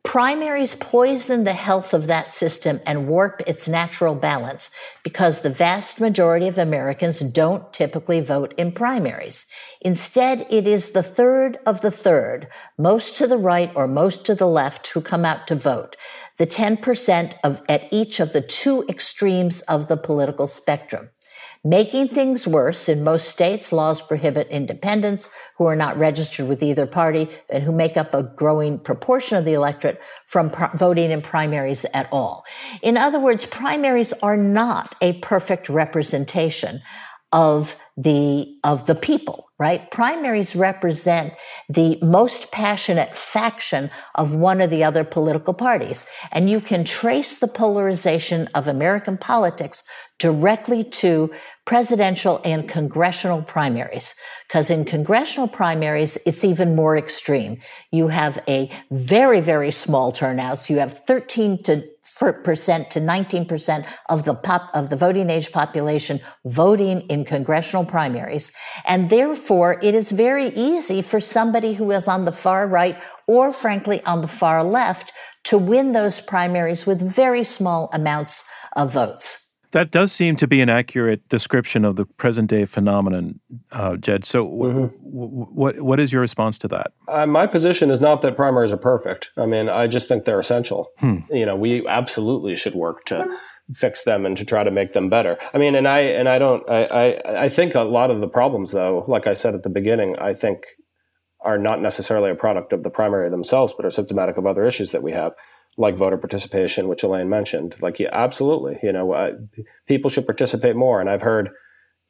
[0.04, 4.70] Primaries poison the health of that system and warp its natural balance
[5.02, 9.46] because the vast majority of Americans don't typically vote in primaries.
[9.80, 12.46] Instead, it is the third of the third,
[12.78, 15.96] most to the right or most to the left, who come out to vote.
[16.36, 21.10] The 10% of at each of the two extremes of the political spectrum.
[21.66, 26.86] Making things worse, in most states, laws prohibit independents who are not registered with either
[26.86, 31.86] party and who make up a growing proportion of the electorate from voting in primaries
[31.94, 32.44] at all.
[32.82, 36.82] In other words, primaries are not a perfect representation
[37.32, 39.90] of the, of the people, right?
[39.90, 41.34] Primaries represent
[41.68, 46.04] the most passionate faction of one of the other political parties.
[46.30, 49.82] And you can trace the polarization of American politics
[50.20, 51.32] directly to
[51.64, 54.14] presidential and congressional primaries.
[54.46, 57.58] Because in congressional primaries, it's even more extreme.
[57.90, 60.68] You have a very, very small turnouts.
[60.68, 61.84] You have 13 to
[62.44, 68.52] percent to 19% of the pop, of the voting age population voting in congressional primaries.
[68.84, 73.52] And therefore, it is very easy for somebody who is on the far right or
[73.52, 75.12] frankly on the far left
[75.44, 78.44] to win those primaries with very small amounts
[78.76, 79.43] of votes.
[79.74, 83.40] That does seem to be an accurate description of the present day phenomenon,
[83.72, 84.24] uh, Jed.
[84.24, 84.80] So, mm-hmm.
[85.04, 86.92] w- what what is your response to that?
[87.08, 89.30] Uh, my position is not that primaries are perfect.
[89.36, 90.90] I mean, I just think they're essential.
[90.98, 91.18] Hmm.
[91.28, 93.26] You know, we absolutely should work to
[93.72, 95.38] fix them and to try to make them better.
[95.52, 96.62] I mean, and I and I don't.
[96.70, 99.70] I I, I think a lot of the problems, though, like I said at the
[99.70, 100.66] beginning, I think
[101.40, 104.92] are not necessarily a product of the primary themselves, but are symptomatic of other issues
[104.92, 105.32] that we have
[105.76, 107.80] like voter participation, which Elaine mentioned.
[107.80, 109.32] Like, yeah, absolutely, you know, uh,
[109.86, 111.00] people should participate more.
[111.00, 111.50] And I've heard,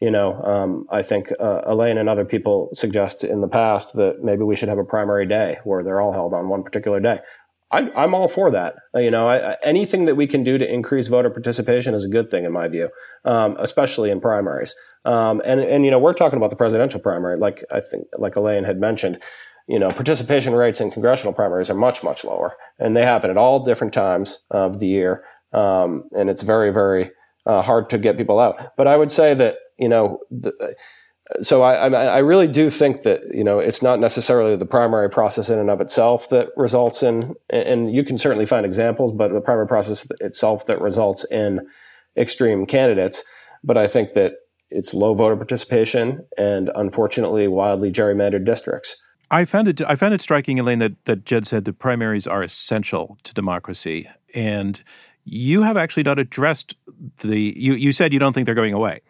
[0.01, 4.23] you know, um, I think uh, Elaine and other people suggest in the past that
[4.23, 7.21] maybe we should have a primary day where they're all held on one particular day.
[7.71, 8.77] I, am all for that.
[8.95, 12.09] Uh, you know, I, anything that we can do to increase voter participation is a
[12.09, 12.89] good thing in my view,
[13.25, 14.77] um, especially in primaries.
[15.05, 18.37] Um, and and you know, we're talking about the presidential primary, like I think, like
[18.37, 19.21] Elaine had mentioned.
[19.67, 23.37] You know, participation rates in congressional primaries are much much lower, and they happen at
[23.37, 27.11] all different times of the year, um, and it's very very
[27.47, 28.77] uh, hard to get people out.
[28.77, 30.19] But I would say that you know.
[30.31, 30.75] The,
[31.41, 35.49] so I, I, really do think that you know it's not necessarily the primary process
[35.49, 39.41] in and of itself that results in, and you can certainly find examples, but the
[39.41, 41.67] primary process itself that results in
[42.15, 43.25] extreme candidates.
[43.65, 44.35] But I think that
[44.69, 49.01] it's low voter participation and unfortunately wildly gerrymandered districts.
[49.35, 49.81] I found it.
[49.83, 54.07] I found it striking, Elaine, that that Jed said that primaries are essential to democracy,
[54.33, 54.81] and
[55.25, 56.77] you have actually not addressed
[57.19, 57.53] the.
[57.57, 59.01] You you said you don't think they're going away.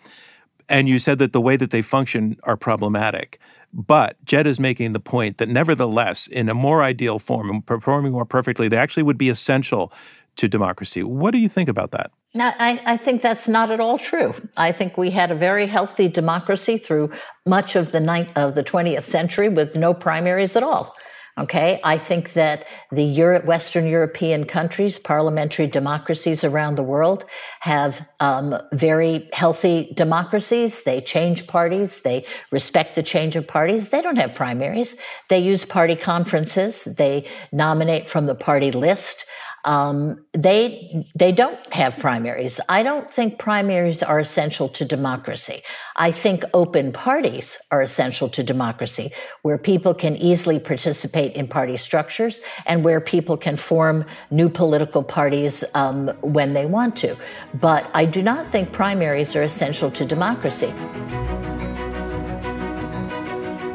[0.66, 3.38] And you said that the way that they function are problematic.
[3.74, 8.12] But Jed is making the point that nevertheless, in a more ideal form and performing
[8.12, 9.92] more perfectly, they actually would be essential
[10.36, 11.02] to democracy.
[11.02, 12.12] What do you think about that?
[12.36, 14.34] No, I, I, think that's not at all true.
[14.56, 17.12] I think we had a very healthy democracy through
[17.46, 20.96] much of the ninth, of the 20th century with no primaries at all.
[21.36, 21.80] Okay.
[21.82, 27.24] I think that the Euro- Western European countries, parliamentary democracies around the world
[27.60, 30.82] have um, very healthy democracies.
[30.82, 32.00] They change parties.
[32.00, 33.88] They respect the change of parties.
[33.88, 34.96] They don't have primaries.
[35.28, 36.84] They use party conferences.
[36.84, 39.24] They nominate from the party list.
[39.64, 42.60] Um, they they don't have primaries.
[42.68, 45.62] I don't think primaries are essential to democracy.
[45.96, 49.10] I think open parties are essential to democracy,
[49.42, 55.02] where people can easily participate in party structures and where people can form new political
[55.02, 57.16] parties um, when they want to.
[57.54, 60.72] But I do not think primaries are essential to democracy.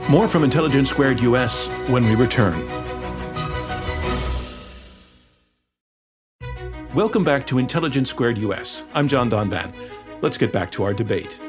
[0.10, 2.79] More from Intelligence Squared US when we return.
[6.96, 8.84] Welcome back to Intelligence Squared US.
[8.96, 9.72] I'm John Donvan.
[10.24, 11.40] Let's get back to our debate.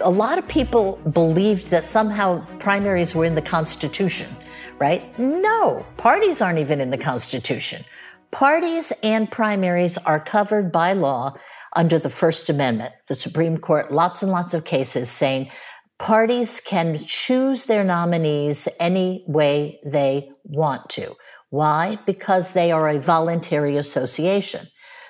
[0.00, 4.34] A lot of people believed that somehow primaries were in the Constitution,
[4.78, 5.16] right?
[5.18, 7.84] No, parties aren't even in the Constitution.
[8.30, 11.34] Parties and primaries are covered by law
[11.74, 12.94] under the First Amendment.
[13.08, 15.50] The Supreme Court, lots and lots of cases saying
[15.98, 21.14] parties can choose their nominees any way they want to.
[21.50, 21.98] Why?
[22.06, 24.66] Because they are a voluntary association.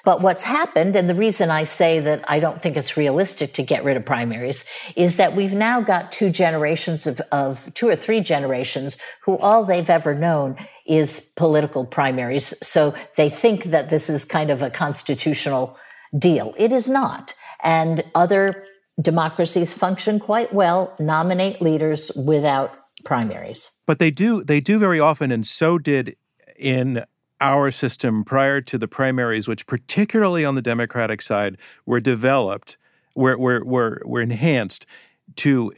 [0.07, 3.65] But what's happened, and the reason I say that I don't think it's realistic to
[3.65, 7.97] get rid of primaries, is that we've now got two generations of, of, two or
[7.97, 12.55] three generations who all they've ever known is political primaries.
[12.63, 15.77] So they think that this is kind of a constitutional
[16.17, 16.55] deal.
[16.57, 17.35] It is not.
[17.65, 18.63] And other
[19.03, 22.71] democracies function quite well, nominate leaders without
[23.05, 23.73] primaries.
[23.89, 26.17] But they do they do very often, and so did
[26.59, 27.05] in
[27.41, 32.79] our system prior to the primaries, which particularly on the Democratic side were developed,
[33.15, 34.87] were, were, were, were enhanced
[35.37, 35.73] to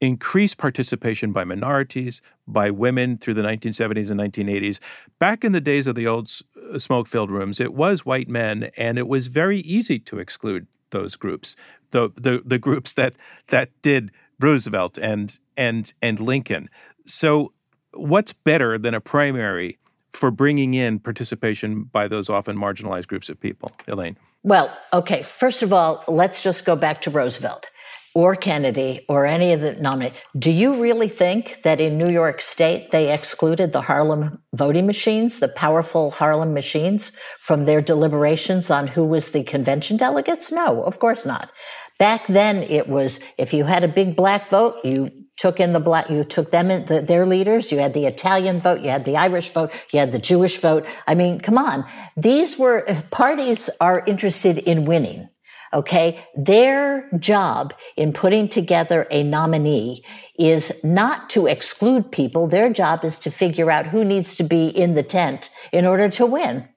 [0.00, 4.80] increase participation by minorities, by women through the 1970s and 1980s.
[5.20, 6.28] Back in the days of the old
[6.72, 10.66] uh, smoke filled rooms, it was white men, and it was very easy to exclude
[10.90, 11.56] those groups,
[11.92, 13.14] the, the, the groups that,
[13.48, 16.68] that did Roosevelt and, and, and Lincoln.
[17.06, 17.52] So,
[17.94, 19.78] what's better than a primary
[20.12, 23.72] for bringing in participation by those often marginalized groups of people?
[23.86, 24.16] Elaine.
[24.42, 25.22] Well, okay.
[25.22, 27.70] First of all, let's just go back to Roosevelt
[28.14, 30.12] or Kennedy or any of the nominees.
[30.38, 35.38] Do you really think that in New York State they excluded the Harlem voting machines,
[35.38, 40.52] the powerful Harlem machines, from their deliberations on who was the convention delegates?
[40.52, 41.50] No, of course not.
[41.98, 45.10] Back then it was if you had a big black vote, you
[45.42, 47.72] took in the black, you took them in, the, their leaders.
[47.72, 50.86] You had the Italian vote, you had the Irish vote, you had the Jewish vote.
[51.08, 51.84] I mean, come on.
[52.16, 55.28] These were, parties are interested in winning.
[55.72, 56.24] Okay.
[56.36, 60.04] Their job in putting together a nominee
[60.38, 62.46] is not to exclude people.
[62.46, 66.08] Their job is to figure out who needs to be in the tent in order
[66.10, 66.68] to win.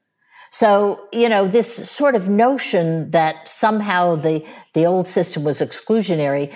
[0.51, 6.53] So, you know, this sort of notion that somehow the, the old system was exclusionary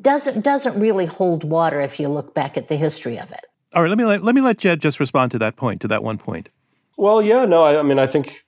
[0.00, 3.44] doesn't, doesn't really hold water if you look back at the history of it.
[3.74, 5.88] All right, let me let, let me let Jed just respond to that point, to
[5.88, 6.50] that one point.
[6.98, 8.44] Well, yeah, no, I, I mean, I think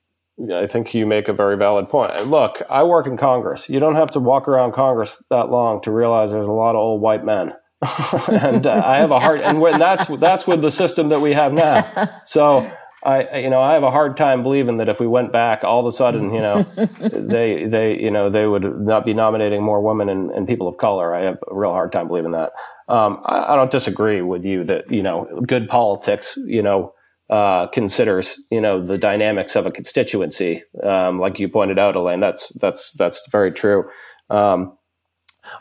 [0.53, 2.27] I think you make a very valid point.
[2.27, 3.71] Look, I work in Congress.
[3.71, 6.77] You don't have to walk around Congress that long to realize there's a lot of
[6.77, 7.55] old white men.
[8.29, 11.33] and uh, I have a heart, and when that's that's with the system that we
[11.33, 11.87] have now.
[12.25, 12.71] So
[13.05, 15.81] I, you know, I have a hard time believing that if we went back, all
[15.81, 16.63] of a sudden, you know,
[17.01, 20.79] they, they, you know, they would not be nominating more women and, and people of
[20.79, 21.15] color.
[21.15, 22.53] I have a real hard time believing that.
[22.89, 26.95] Um, I, I, don't disagree with you that you know, good politics, you know,
[27.31, 32.21] uh, considers you know the dynamics of a constituency, um, like you pointed out, Elaine.
[32.21, 33.89] That's that's that's very true.
[34.29, 34.77] Um,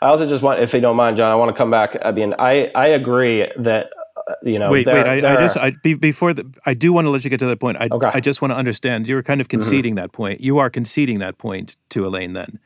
[0.00, 1.96] I also just want, if you don't mind, John, I want to come back.
[2.04, 3.90] I mean, I I agree that
[4.42, 4.70] you know.
[4.70, 5.06] Wait, wait.
[5.06, 7.60] I, I just I, before the, I do want to let you get to that
[7.60, 7.78] point.
[7.80, 8.10] I okay.
[8.12, 9.08] I just want to understand.
[9.08, 9.60] You're kind of mm-hmm.
[9.60, 10.02] conceding mm-hmm.
[10.02, 10.40] that point.
[10.40, 12.32] You are conceding that point to Elaine.
[12.32, 12.58] Then.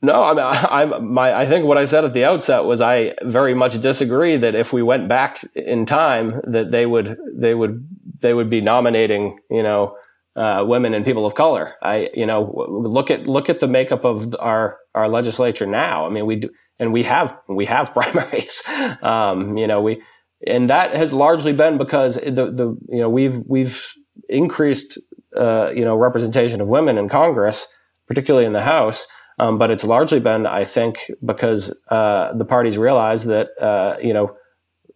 [0.00, 1.32] No, I mean, I, am my.
[1.32, 4.72] I think what I said at the outset was I very much disagree that if
[4.72, 7.86] we went back in time, that they would they would
[8.20, 9.96] they would be nominating you know
[10.36, 11.74] uh, women and people of color.
[11.82, 16.06] I you know look at look at the makeup of our our legislature now.
[16.06, 18.62] I mean, we do and we have we have primaries.
[19.02, 20.02] Um, you know, we
[20.46, 23.94] and that has largely been because the the you know we've we've
[24.28, 24.98] increased
[25.36, 27.72] uh, you know representation of women in Congress,
[28.06, 29.06] particularly in the House.
[29.38, 34.12] Um, but it's largely been, I think, because uh, the parties realized that uh, you
[34.12, 34.36] know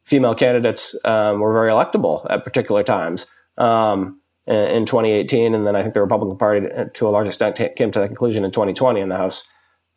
[0.04, 3.26] female candidates um, were very electable at particular times
[3.58, 7.26] um, in, in, 2018, and then I think the Republican Party, uh, to a large
[7.26, 9.48] extent, came to that conclusion in 2020 in the House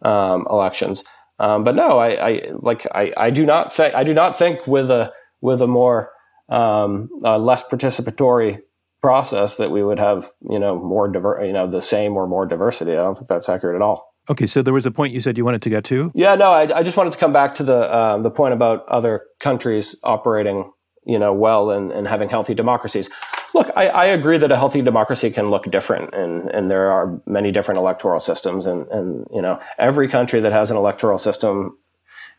[0.02, 1.04] um, elections.
[1.38, 4.66] Um, but no, I, I like I, I, do not think I do not think
[4.68, 5.12] with a
[5.42, 6.12] with a more
[6.50, 8.60] um, less participatory
[9.02, 12.46] process that we would have you know more diver you know the same or more
[12.46, 12.92] diversity.
[12.92, 14.10] I don't think that's accurate at all.
[14.30, 16.12] Okay, so there was a point you said you wanted to get to.
[16.14, 18.88] Yeah, no, I, I just wanted to come back to the um, the point about
[18.88, 20.72] other countries operating
[21.06, 23.10] you know well and, and having healthy democracies.
[23.56, 27.20] Look, I, I, agree that a healthy democracy can look different, and, and there are
[27.26, 31.78] many different electoral systems, and, and you know every country that has an electoral system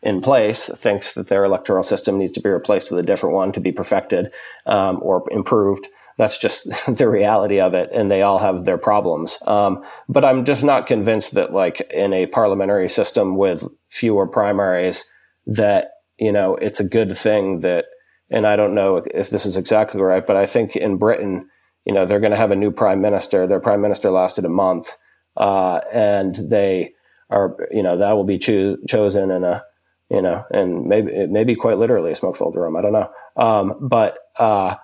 [0.03, 3.51] in place thinks that their electoral system needs to be replaced with a different one
[3.51, 4.31] to be perfected
[4.65, 5.87] um, or improved.
[6.17, 9.37] That's just the reality of it, and they all have their problems.
[9.45, 15.09] Um, but I'm just not convinced that, like in a parliamentary system with fewer primaries,
[15.47, 17.85] that you know it's a good thing that
[18.31, 21.49] and I don't know if this is exactly right, but I think in Britain,
[21.85, 23.45] you know, they're going to have a new prime minister.
[23.45, 24.95] Their prime minister lasted a month,
[25.35, 26.93] uh, and they
[27.29, 29.63] are, you know, that will be cho- chosen in a,
[30.11, 32.75] you know, and maybe maybe quite literally a smoke-filled room.
[32.75, 34.17] I don't know, um, but.
[34.37, 34.75] Uh,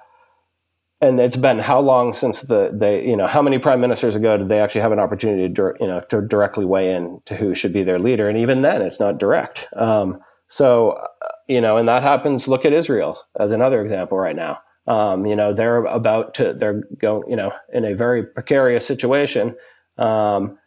[0.99, 4.36] and it's been how long since the they you know how many prime ministers ago
[4.36, 7.53] did they actually have an opportunity to you know to directly weigh in to who
[7.53, 11.07] should be their leader and even then it's not direct um, so, uh,
[11.47, 12.47] you know, and that happens.
[12.47, 14.59] Look at Israel as another example right now.
[14.88, 19.55] Um, you know, they're about to, they're going, you know, in a very precarious situation
[19.97, 20.57] um,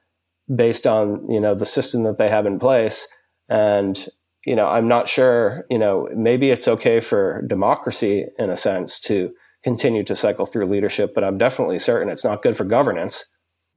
[0.54, 3.08] based on, you know, the system that they have in place.
[3.48, 4.06] And,
[4.44, 8.98] you know, I'm not sure, you know, maybe it's okay for democracy in a sense
[9.00, 9.32] to
[9.62, 13.24] continue to cycle through leadership, but I'm definitely certain it's not good for governance.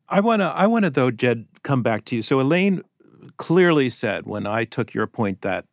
[0.08, 2.22] I want to, I want to though, Jed, come back to you.
[2.22, 2.82] So Elaine
[3.38, 5.66] clearly said when I took your point that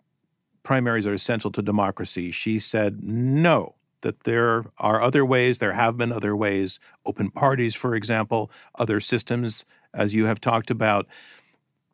[0.63, 2.31] primaries are essential to democracy.
[2.31, 7.75] She said no, that there are other ways, there have been other ways, open parties,
[7.75, 9.65] for example, other systems,
[9.95, 11.07] as you have talked about.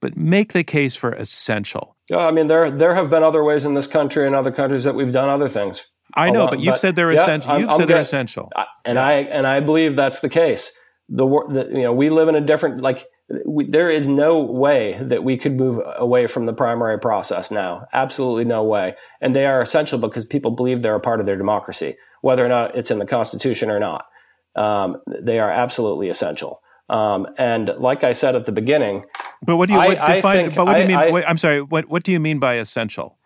[0.00, 1.95] But make the case for essential.
[2.12, 4.94] I mean, there there have been other ways in this country and other countries that
[4.94, 5.86] we've done other things.
[6.14, 7.58] I know, but you've but, said they're yeah, essential.
[7.58, 8.52] You've I'm, said I'm they're essential,
[8.84, 9.04] and yeah.
[9.04, 10.72] I and I believe that's the case.
[11.08, 13.06] The, the you know we live in a different like
[13.44, 17.86] we, there is no way that we could move away from the primary process now.
[17.92, 18.94] Absolutely no way.
[19.20, 22.48] And they are essential because people believe they're a part of their democracy, whether or
[22.48, 24.06] not it's in the Constitution or not.
[24.54, 26.60] Um, they are absolutely essential.
[26.88, 29.04] Um, and like I said at the beginning,
[29.42, 30.52] but what do you what I, define?
[30.52, 30.96] I but what do you mean?
[30.96, 31.62] I, wait, I'm sorry.
[31.62, 33.18] What what do you mean by essential?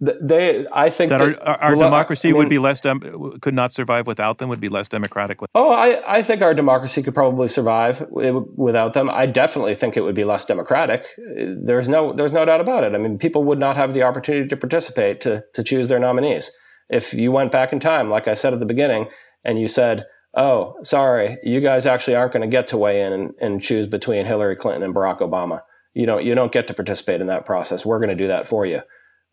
[0.00, 3.52] they i think that, that our, our democracy I mean, would be less dem- could
[3.52, 7.02] not survive without them would be less democratic with oh I, I think our democracy
[7.02, 12.14] could probably survive without them i definitely think it would be less democratic there's no
[12.14, 15.20] there's no doubt about it i mean people would not have the opportunity to participate
[15.20, 16.50] to to choose their nominees
[16.88, 19.06] if you went back in time like i said at the beginning
[19.44, 23.12] and you said oh sorry you guys actually aren't going to get to weigh in
[23.12, 25.60] and, and choose between hillary clinton and barack obama
[25.94, 28.46] you don't you don't get to participate in that process we're going to do that
[28.46, 28.80] for you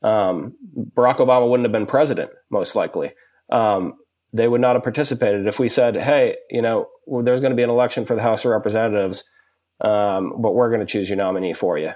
[0.02, 0.56] um,
[0.96, 3.12] Barack Obama wouldn't have been president, most likely.
[3.50, 3.94] Um,
[4.34, 7.56] they would not have participated if we said, hey, you know, well, there's going to
[7.56, 9.24] be an election for the House of Representatives,
[9.82, 11.92] um, but we're going to choose your nominee for you.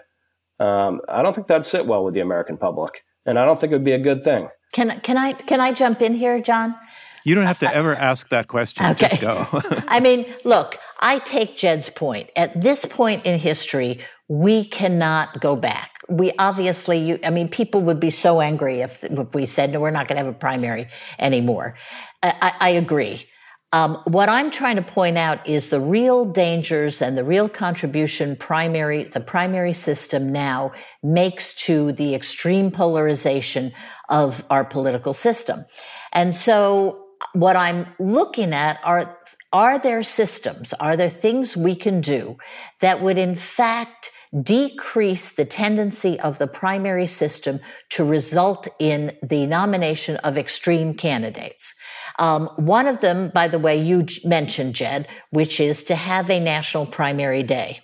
[0.59, 3.71] Um, I don't think that'd sit well with the American public, and I don't think
[3.71, 4.47] it would be a good thing.
[4.73, 6.75] Can can I can I jump in here, John?
[7.23, 8.85] You don't have to ever ask that question.
[8.85, 9.07] Okay.
[9.07, 9.47] Just go.
[9.87, 12.29] I mean, look, I take Jed's point.
[12.35, 15.91] At this point in history, we cannot go back.
[16.09, 19.79] We obviously, you, I mean, people would be so angry if, if we said, no,
[19.79, 20.87] we're not going to have a primary
[21.19, 21.75] anymore.
[22.23, 23.25] I, I agree.
[23.73, 28.35] Um, what I'm trying to point out is the real dangers and the real contribution
[28.35, 33.71] primary, the primary system now makes to the extreme polarization
[34.09, 35.63] of our political system.
[36.11, 37.00] And so
[37.33, 39.17] what I'm looking at are,
[39.53, 42.37] are there systems, are there things we can do
[42.79, 47.59] that would in fact decrease the tendency of the primary system
[47.89, 51.75] to result in the nomination of extreme candidates.
[52.17, 56.39] Um, one of them, by the way, you mentioned, Jed, which is to have a
[56.39, 57.81] national primary day.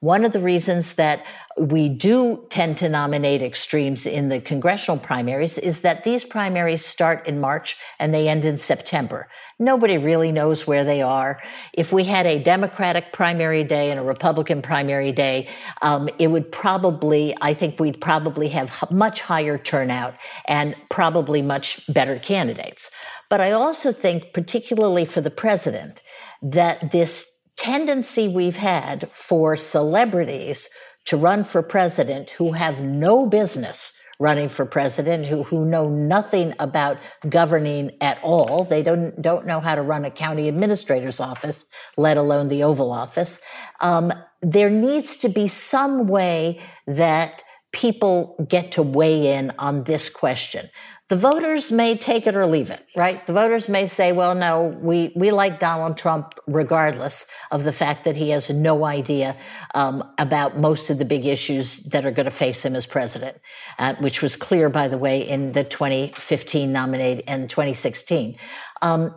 [0.00, 1.24] One of the reasons that
[1.56, 7.26] we do tend to nominate extremes in the congressional primaries is that these primaries start
[7.28, 9.28] in March and they end in September.
[9.58, 11.40] Nobody really knows where they are.
[11.72, 15.48] If we had a Democratic primary day and a Republican primary day,
[15.80, 20.14] um, it would probably, I think we'd probably have much higher turnout
[20.48, 22.90] and probably much better candidates.
[23.30, 26.02] But I also think, particularly for the president,
[26.42, 30.68] that this tendency we've had for celebrities
[31.06, 36.54] to run for president who have no business running for president who, who know nothing
[36.58, 36.98] about
[37.28, 38.64] governing at all.
[38.64, 42.92] They don't, don't know how to run a county administrator's office, let alone the Oval
[42.92, 43.40] Office.
[43.80, 47.42] Um, there needs to be some way that
[47.72, 50.70] people get to weigh in on this question.
[51.14, 53.24] The voters may take it or leave it, right?
[53.24, 58.04] The voters may say, well, no, we, we like Donald Trump regardless of the fact
[58.04, 59.36] that he has no idea
[59.76, 63.36] um, about most of the big issues that are going to face him as president,
[63.78, 68.34] uh, which was clear, by the way, in the 2015 nominate and 2016.
[68.82, 69.14] Um,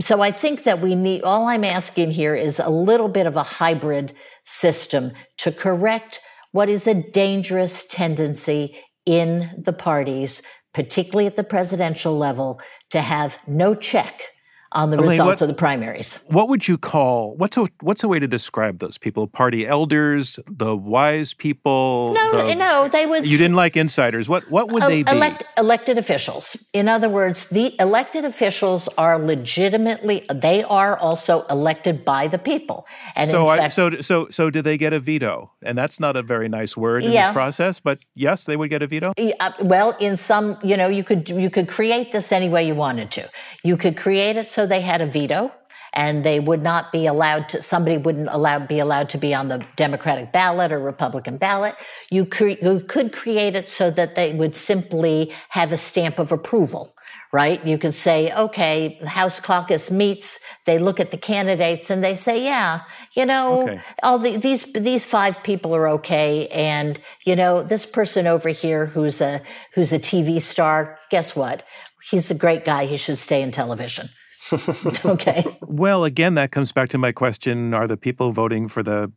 [0.00, 3.36] so I think that we need, all I'm asking here is a little bit of
[3.36, 4.12] a hybrid
[4.44, 6.20] system to correct
[6.52, 10.40] what is a dangerous tendency in the parties
[10.74, 12.60] particularly at the presidential level,
[12.90, 14.33] to have no check
[14.74, 16.18] on the Elaine, what, of the primaries.
[16.26, 19.26] What would you call what's a what's a way to describe those people?
[19.26, 22.12] Party elders, the wise people.
[22.14, 23.26] No, the, no, they would.
[23.26, 24.28] You didn't like insiders.
[24.28, 25.10] What what would they be?
[25.12, 26.56] Elect, elected officials.
[26.72, 30.26] In other words, the elected officials are legitimately.
[30.32, 32.86] They are also elected by the people.
[33.14, 35.52] And so, fact, I, so so so do they get a veto?
[35.62, 37.28] And that's not a very nice word in yeah.
[37.28, 39.12] this process, but yes, they would get a veto.
[39.16, 42.66] Yeah, uh, well, in some, you know, you could you could create this any way
[42.66, 43.30] you wanted to.
[43.62, 45.52] You could create it so they had a veto
[45.94, 49.48] and they would not be allowed to somebody wouldn't allow be allowed to be on
[49.48, 51.74] the democratic ballot or republican ballot.
[52.10, 56.32] You, cre- you could create it so that they would simply have a stamp of
[56.32, 56.94] approval
[57.32, 57.66] right?
[57.66, 62.14] You could say okay the house caucus meets they look at the candidates and they
[62.14, 62.82] say yeah
[63.16, 63.80] you know okay.
[64.04, 68.86] all the, these these five people are okay and you know this person over here
[68.86, 69.40] who's a
[69.74, 71.64] who's a tv star guess what?
[72.10, 74.08] He's a great guy he should stay in television
[75.04, 75.44] okay.
[75.62, 79.12] Well, again, that comes back to my question: Are the people voting for the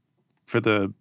[0.46, 0.94] for the?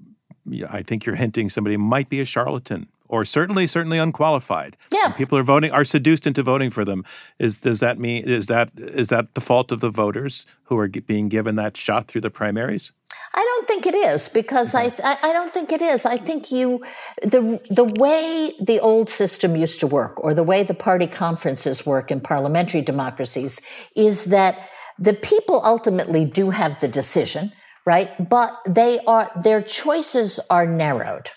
[0.71, 4.77] I think you're hinting somebody might be a charlatan or certainly certainly unqualified.
[4.93, 5.11] Yeah.
[5.11, 7.05] people are voting are seduced into voting for them.
[7.39, 10.89] Is does that mean is that is that the fault of the voters who are
[10.89, 12.93] being given that shot through the primaries?
[13.35, 16.07] I don't think it is because I, I don't think it is.
[16.07, 16.83] I think you
[17.23, 21.85] the the way the old system used to work or the way the party conferences
[21.85, 23.61] work in parliamentary democracies
[23.95, 27.53] is that the people ultimately do have the decision,
[27.85, 28.29] right?
[28.29, 31.31] But they are their choices are narrowed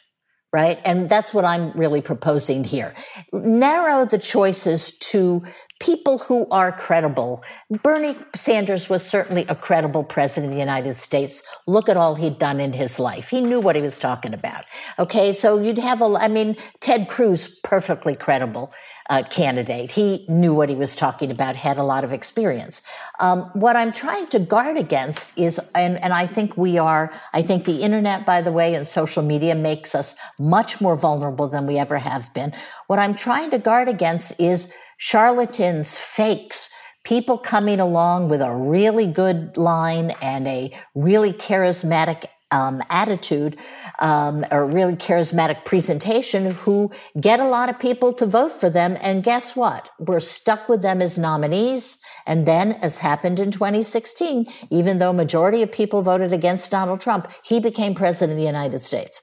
[0.51, 0.79] right?
[0.83, 2.93] And that's what I'm really proposing here.
[3.31, 5.43] Narrow the choices to
[5.79, 7.43] people who are credible.
[7.83, 11.43] Bernie Sanders was certainly a credible president of the United States.
[11.67, 13.29] Look at all he'd done in his life.
[13.29, 14.65] He knew what he was talking about.
[14.97, 15.31] Okay.
[15.33, 18.73] So you'd have a, I mean, Ted Cruz, perfectly credible
[19.09, 19.91] uh, candidate.
[19.91, 22.81] He knew what he was talking about, had a lot of experience.
[23.19, 27.41] Um, what I'm trying to guard against is, and, and I think we are, I
[27.41, 31.65] think the internet, by the way, and social media makes us much more vulnerable than
[31.65, 32.53] we ever have been.
[32.87, 36.69] What I'm trying to guard against is charlatans, fakes,
[37.03, 43.57] people coming along with a really good line and a really charismatic um, attitude
[43.99, 48.97] um, or really charismatic presentation who get a lot of people to vote for them.
[49.01, 49.89] And guess what?
[49.99, 51.97] We're stuck with them as nominees.
[52.25, 57.27] And then, as happened in 2016, even though majority of people voted against Donald Trump,
[57.43, 59.21] he became president of the United States.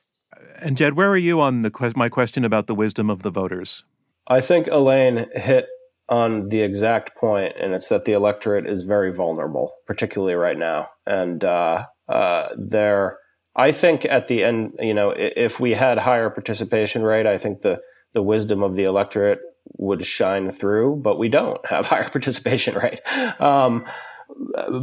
[0.61, 3.85] And Jed, where are you on the my question about the wisdom of the voters?
[4.29, 5.67] I think Elaine hit
[6.09, 10.89] on the exact point, and it's that the electorate is very vulnerable, particularly right now.
[11.07, 13.19] And uh, uh, there,
[13.55, 17.63] I think at the end, you know, if we had higher participation rate, I think
[17.63, 17.81] the
[18.13, 19.41] the wisdom of the electorate
[19.77, 20.97] would shine through.
[20.97, 23.01] But we don't have higher participation rate.
[23.41, 23.85] Um,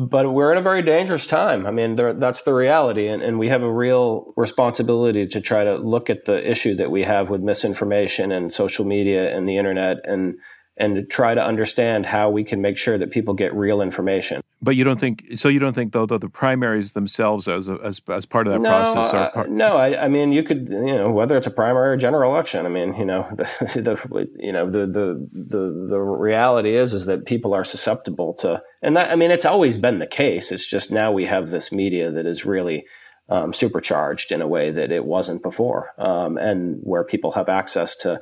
[0.10, 1.66] but we're in a very dangerous time.
[1.68, 5.64] I mean, there, that's the reality, and, and we have a real responsibility to try
[5.64, 9.58] to look at the issue that we have with misinformation and social media and the
[9.58, 10.36] internet, and
[10.78, 14.42] and try to understand how we can make sure that people get real information.
[14.64, 15.50] But you don't think so?
[15.50, 18.62] You don't think though that the primaries themselves, as a, as as part of that
[18.62, 19.76] no, process, are part- uh, no.
[19.76, 22.66] I, I, mean, you could you know whether it's a primary or general election.
[22.66, 23.46] I mean, you know, the,
[23.82, 28.64] the you know the, the the the reality is is that people are susceptible to,
[28.82, 30.50] and that I mean, it's always been the case.
[30.50, 32.86] It's just now we have this media that is really
[33.28, 37.98] um, supercharged in a way that it wasn't before, um, and where people have access
[37.98, 38.22] to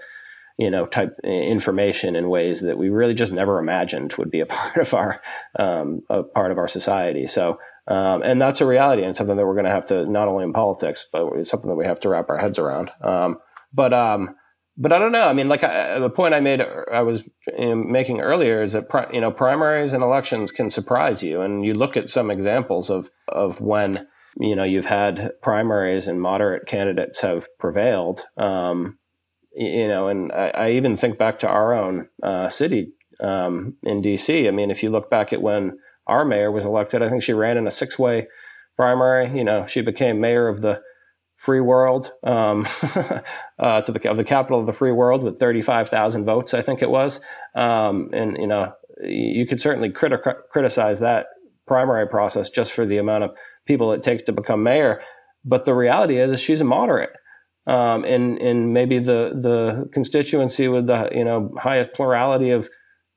[0.58, 4.46] you know, type information in ways that we really just never imagined would be a
[4.48, 5.22] part of our
[5.58, 7.28] um, a part of our society.
[7.28, 10.28] So, um, and that's a reality and something that we're going to have to not
[10.28, 12.92] only in politics, but it's something that we have to wrap our heads around.
[13.02, 13.40] Um,
[13.74, 14.36] but um,
[14.78, 15.28] but I don't know.
[15.28, 17.24] I mean, like I, the point I made, I was
[17.58, 21.98] making earlier is that you know primaries and elections can surprise you, and you look
[21.98, 24.08] at some examples of of when
[24.40, 28.22] you know you've had primaries and moderate candidates have prevailed.
[28.38, 28.98] Um,
[29.54, 34.02] you know, and I, I even think back to our own uh, city um, in
[34.02, 34.48] DC.
[34.48, 35.78] I mean, if you look back at when
[36.08, 38.28] our mayor was elected, I think she ran in a six way
[38.76, 39.38] primary.
[39.38, 40.82] You know, she became mayor of the
[41.36, 42.68] free world um,
[43.60, 46.82] uh, to the of the capital of the free world with 35,000 votes, I think
[46.82, 47.20] it was.
[47.56, 48.74] Um, and you know,
[49.04, 51.28] you could certainly criti- criticize that
[51.68, 53.32] primary process just for the amount of
[53.66, 55.02] people it takes to become mayor.
[55.44, 57.12] But the reality is, is she's a moderate
[57.68, 62.70] um, in in maybe the the constituency with the you know highest plurality of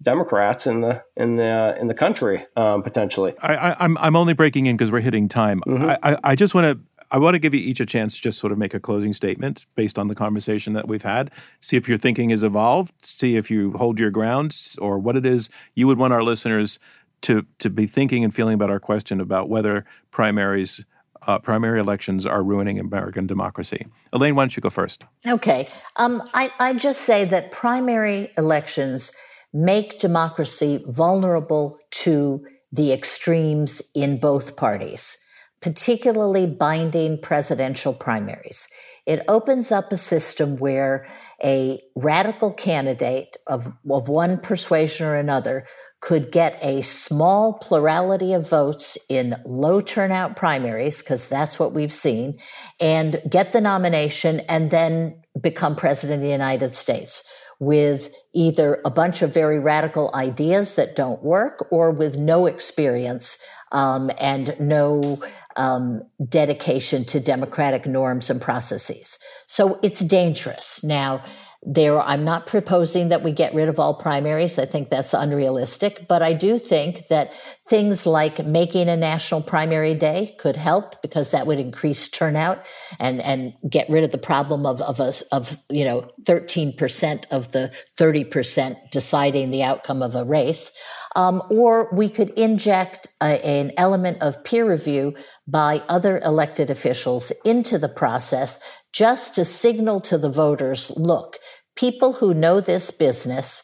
[0.02, 3.34] Democrats in the in the in the country um, potentially.
[3.42, 5.60] I, am I'm, I'm only breaking in because we're hitting time.
[5.66, 5.90] Mm-hmm.
[6.02, 6.84] I, I just want to.
[7.10, 9.12] I want to give you each a chance to just sort of make a closing
[9.12, 11.30] statement based on the conversation that we've had.
[11.60, 12.92] See if your thinking has evolved.
[13.04, 16.78] See if you hold your ground or what it is you would want our listeners
[17.22, 20.84] to to be thinking and feeling about our question about whether primaries
[21.26, 23.86] uh, primary elections are ruining American democracy.
[24.12, 25.04] Elaine, why don't you go first?
[25.26, 25.68] Okay.
[25.96, 29.12] Um, I, I just say that primary elections
[29.52, 35.16] make democracy vulnerable to the extremes in both parties,
[35.60, 38.66] particularly binding presidential primaries.
[39.06, 41.06] It opens up a system where
[41.42, 45.66] a radical candidate of, of one persuasion or another
[46.04, 51.92] could get a small plurality of votes in low turnout primaries, because that's what we've
[51.92, 52.36] seen,
[52.78, 57.24] and get the nomination and then become president of the United States
[57.58, 63.38] with either a bunch of very radical ideas that don't work or with no experience
[63.72, 65.18] um, and no
[65.56, 69.18] um, dedication to democratic norms and processes.
[69.46, 70.84] So it's dangerous.
[70.84, 71.22] Now,
[71.66, 74.58] there, I'm not proposing that we get rid of all primaries.
[74.58, 77.32] I think that's unrealistic, but I do think that
[77.66, 82.64] things like making a national primary day could help because that would increase turnout
[83.00, 87.52] and, and get rid of the problem of, of, a, of, you know, 13% of
[87.52, 90.70] the 30% deciding the outcome of a race.
[91.16, 95.14] Um, or we could inject a, an element of peer review
[95.46, 98.58] by other elected officials into the process
[98.94, 101.38] just to signal to the voters, look,
[101.76, 103.62] people who know this business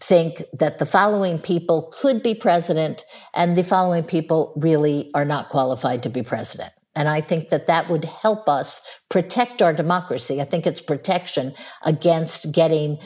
[0.00, 5.48] think that the following people could be president and the following people really are not
[5.48, 6.72] qualified to be president.
[6.94, 10.40] And I think that that would help us protect our democracy.
[10.40, 12.98] I think it's protection against getting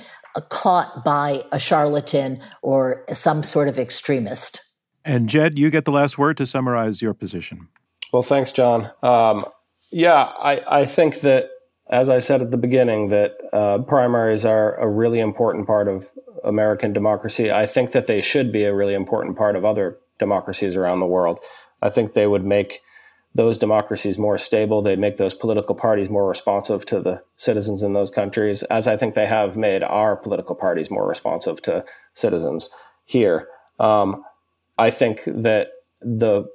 [0.48, 4.60] caught by a charlatan or some sort of extremist.
[5.04, 7.68] And Jed, you get the last word to summarize your position.
[8.12, 8.90] Well, thanks, John.
[9.02, 9.46] Um,
[9.90, 11.50] yeah, I, I think that,
[11.88, 16.06] as I said at the beginning, that uh, primaries are a really important part of
[16.44, 17.50] American democracy.
[17.50, 21.06] I think that they should be a really important part of other democracies around the
[21.06, 21.40] world.
[21.82, 22.80] I think they would make
[23.34, 24.80] those democracies more stable.
[24.80, 28.96] They'd make those political parties more responsive to the citizens in those countries, as I
[28.96, 31.84] think they have made our political parties more responsive to
[32.14, 32.70] citizens
[33.04, 33.48] here.
[33.78, 34.24] Um,
[34.78, 35.68] I think that
[36.00, 36.46] the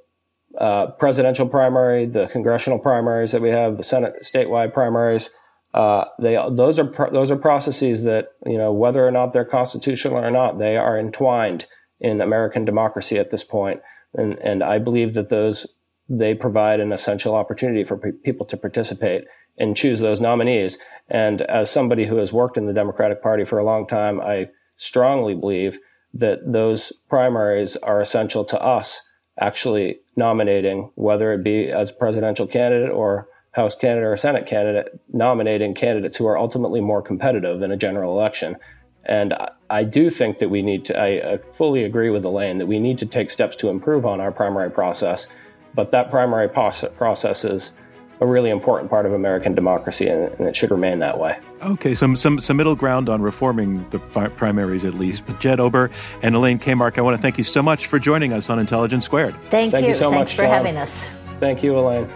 [0.58, 5.30] uh, presidential primary, the congressional primaries that we have, the Senate statewide primaries.
[5.72, 9.44] Uh, they those are pro- those are processes that you know whether or not they're
[9.44, 11.66] constitutional or not, they are entwined
[12.00, 13.80] in American democracy at this point,
[14.14, 15.66] and and I believe that those
[16.08, 19.24] they provide an essential opportunity for pe- people to participate
[19.58, 20.78] and choose those nominees.
[21.08, 24.48] And as somebody who has worked in the Democratic Party for a long time, I
[24.76, 25.78] strongly believe
[26.14, 29.06] that those primaries are essential to us
[29.40, 35.74] actually nominating, whether it be as presidential candidate or House candidate or Senate candidate, nominating
[35.74, 38.56] candidates who are ultimately more competitive in a general election.
[39.04, 39.34] And
[39.68, 42.98] I do think that we need to, I, fully agree with Elaine that we need
[42.98, 45.28] to take steps to improve on our primary process.
[45.74, 47.78] But that primary process is
[48.22, 51.36] a really important part of American democracy, and, it should remain that way.
[51.62, 55.26] Okay, some, some, some middle ground on reforming the primaries at least.
[55.26, 55.90] But Jed Ober
[56.22, 59.04] and Elaine Kamarck, I want to thank you so much for joining us on Intelligence
[59.04, 59.34] Squared.
[59.50, 59.88] Thank, thank you.
[59.88, 60.50] you so Thanks much, for John.
[60.50, 61.08] having us.
[61.40, 62.08] Thank you, Elaine.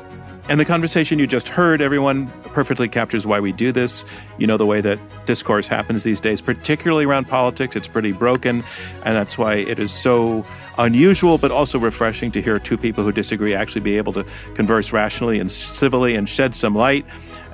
[0.49, 4.05] And the conversation you just heard, everyone perfectly captures why we do this.
[4.39, 8.63] You know, the way that discourse happens these days, particularly around politics, it's pretty broken.
[9.05, 10.47] And that's why it is so
[10.79, 14.25] unusual, but also refreshing to hear two people who disagree actually be able to
[14.55, 17.07] converse rationally and civilly and shed some light.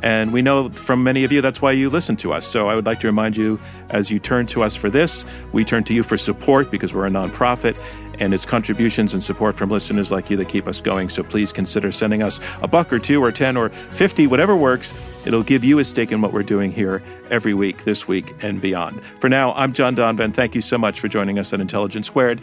[0.02, 2.46] And we know from many of you that's why you listen to us.
[2.46, 3.60] So I would like to remind you
[3.90, 7.06] as you turn to us for this, we turn to you for support because we're
[7.06, 7.76] a nonprofit
[8.22, 11.08] and it's contributions and support from listeners like you that keep us going.
[11.08, 14.94] So please consider sending us a buck or two or 10 or 50, whatever works.
[15.26, 18.60] It'll give you a stake in what we're doing here every week, this week, and
[18.60, 19.02] beyond.
[19.18, 20.32] For now, I'm John Donvan.
[20.32, 22.40] Thank you so much for joining us on Intelligence Squared,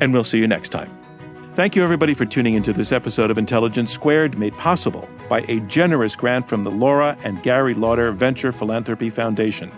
[0.00, 1.07] and we'll see you next time.
[1.58, 5.58] Thank you, everybody, for tuning into this episode of Intelligence Squared, made possible by a
[5.62, 9.72] generous grant from the Laura and Gary Lauder Venture Philanthropy Foundation.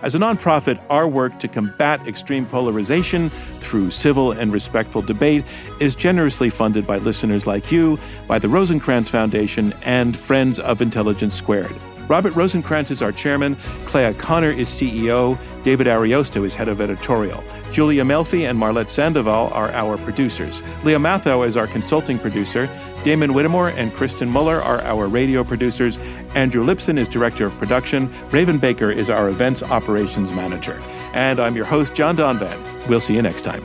[0.00, 3.28] As a nonprofit, our work to combat extreme polarization
[3.60, 5.44] through civil and respectful debate
[5.78, 11.34] is generously funded by listeners like you, by the Rosenkranz Foundation, and Friends of Intelligence
[11.34, 11.76] Squared.
[12.08, 17.42] Robert Rosenkranz is our chairman, Clea Conner is CEO, David Ariosto is head of editorial.
[17.72, 20.62] Julia Melfi and Marlette Sandoval are our producers.
[20.84, 22.68] Leah Matho is our consulting producer.
[23.02, 25.98] Damon Whittemore and Kristen Muller are our radio producers.
[26.34, 28.12] Andrew Lipson is director of production.
[28.30, 30.80] Raven Baker is our events operations manager.
[31.12, 32.88] And I'm your host, John Donvan.
[32.88, 33.64] We'll see you next time.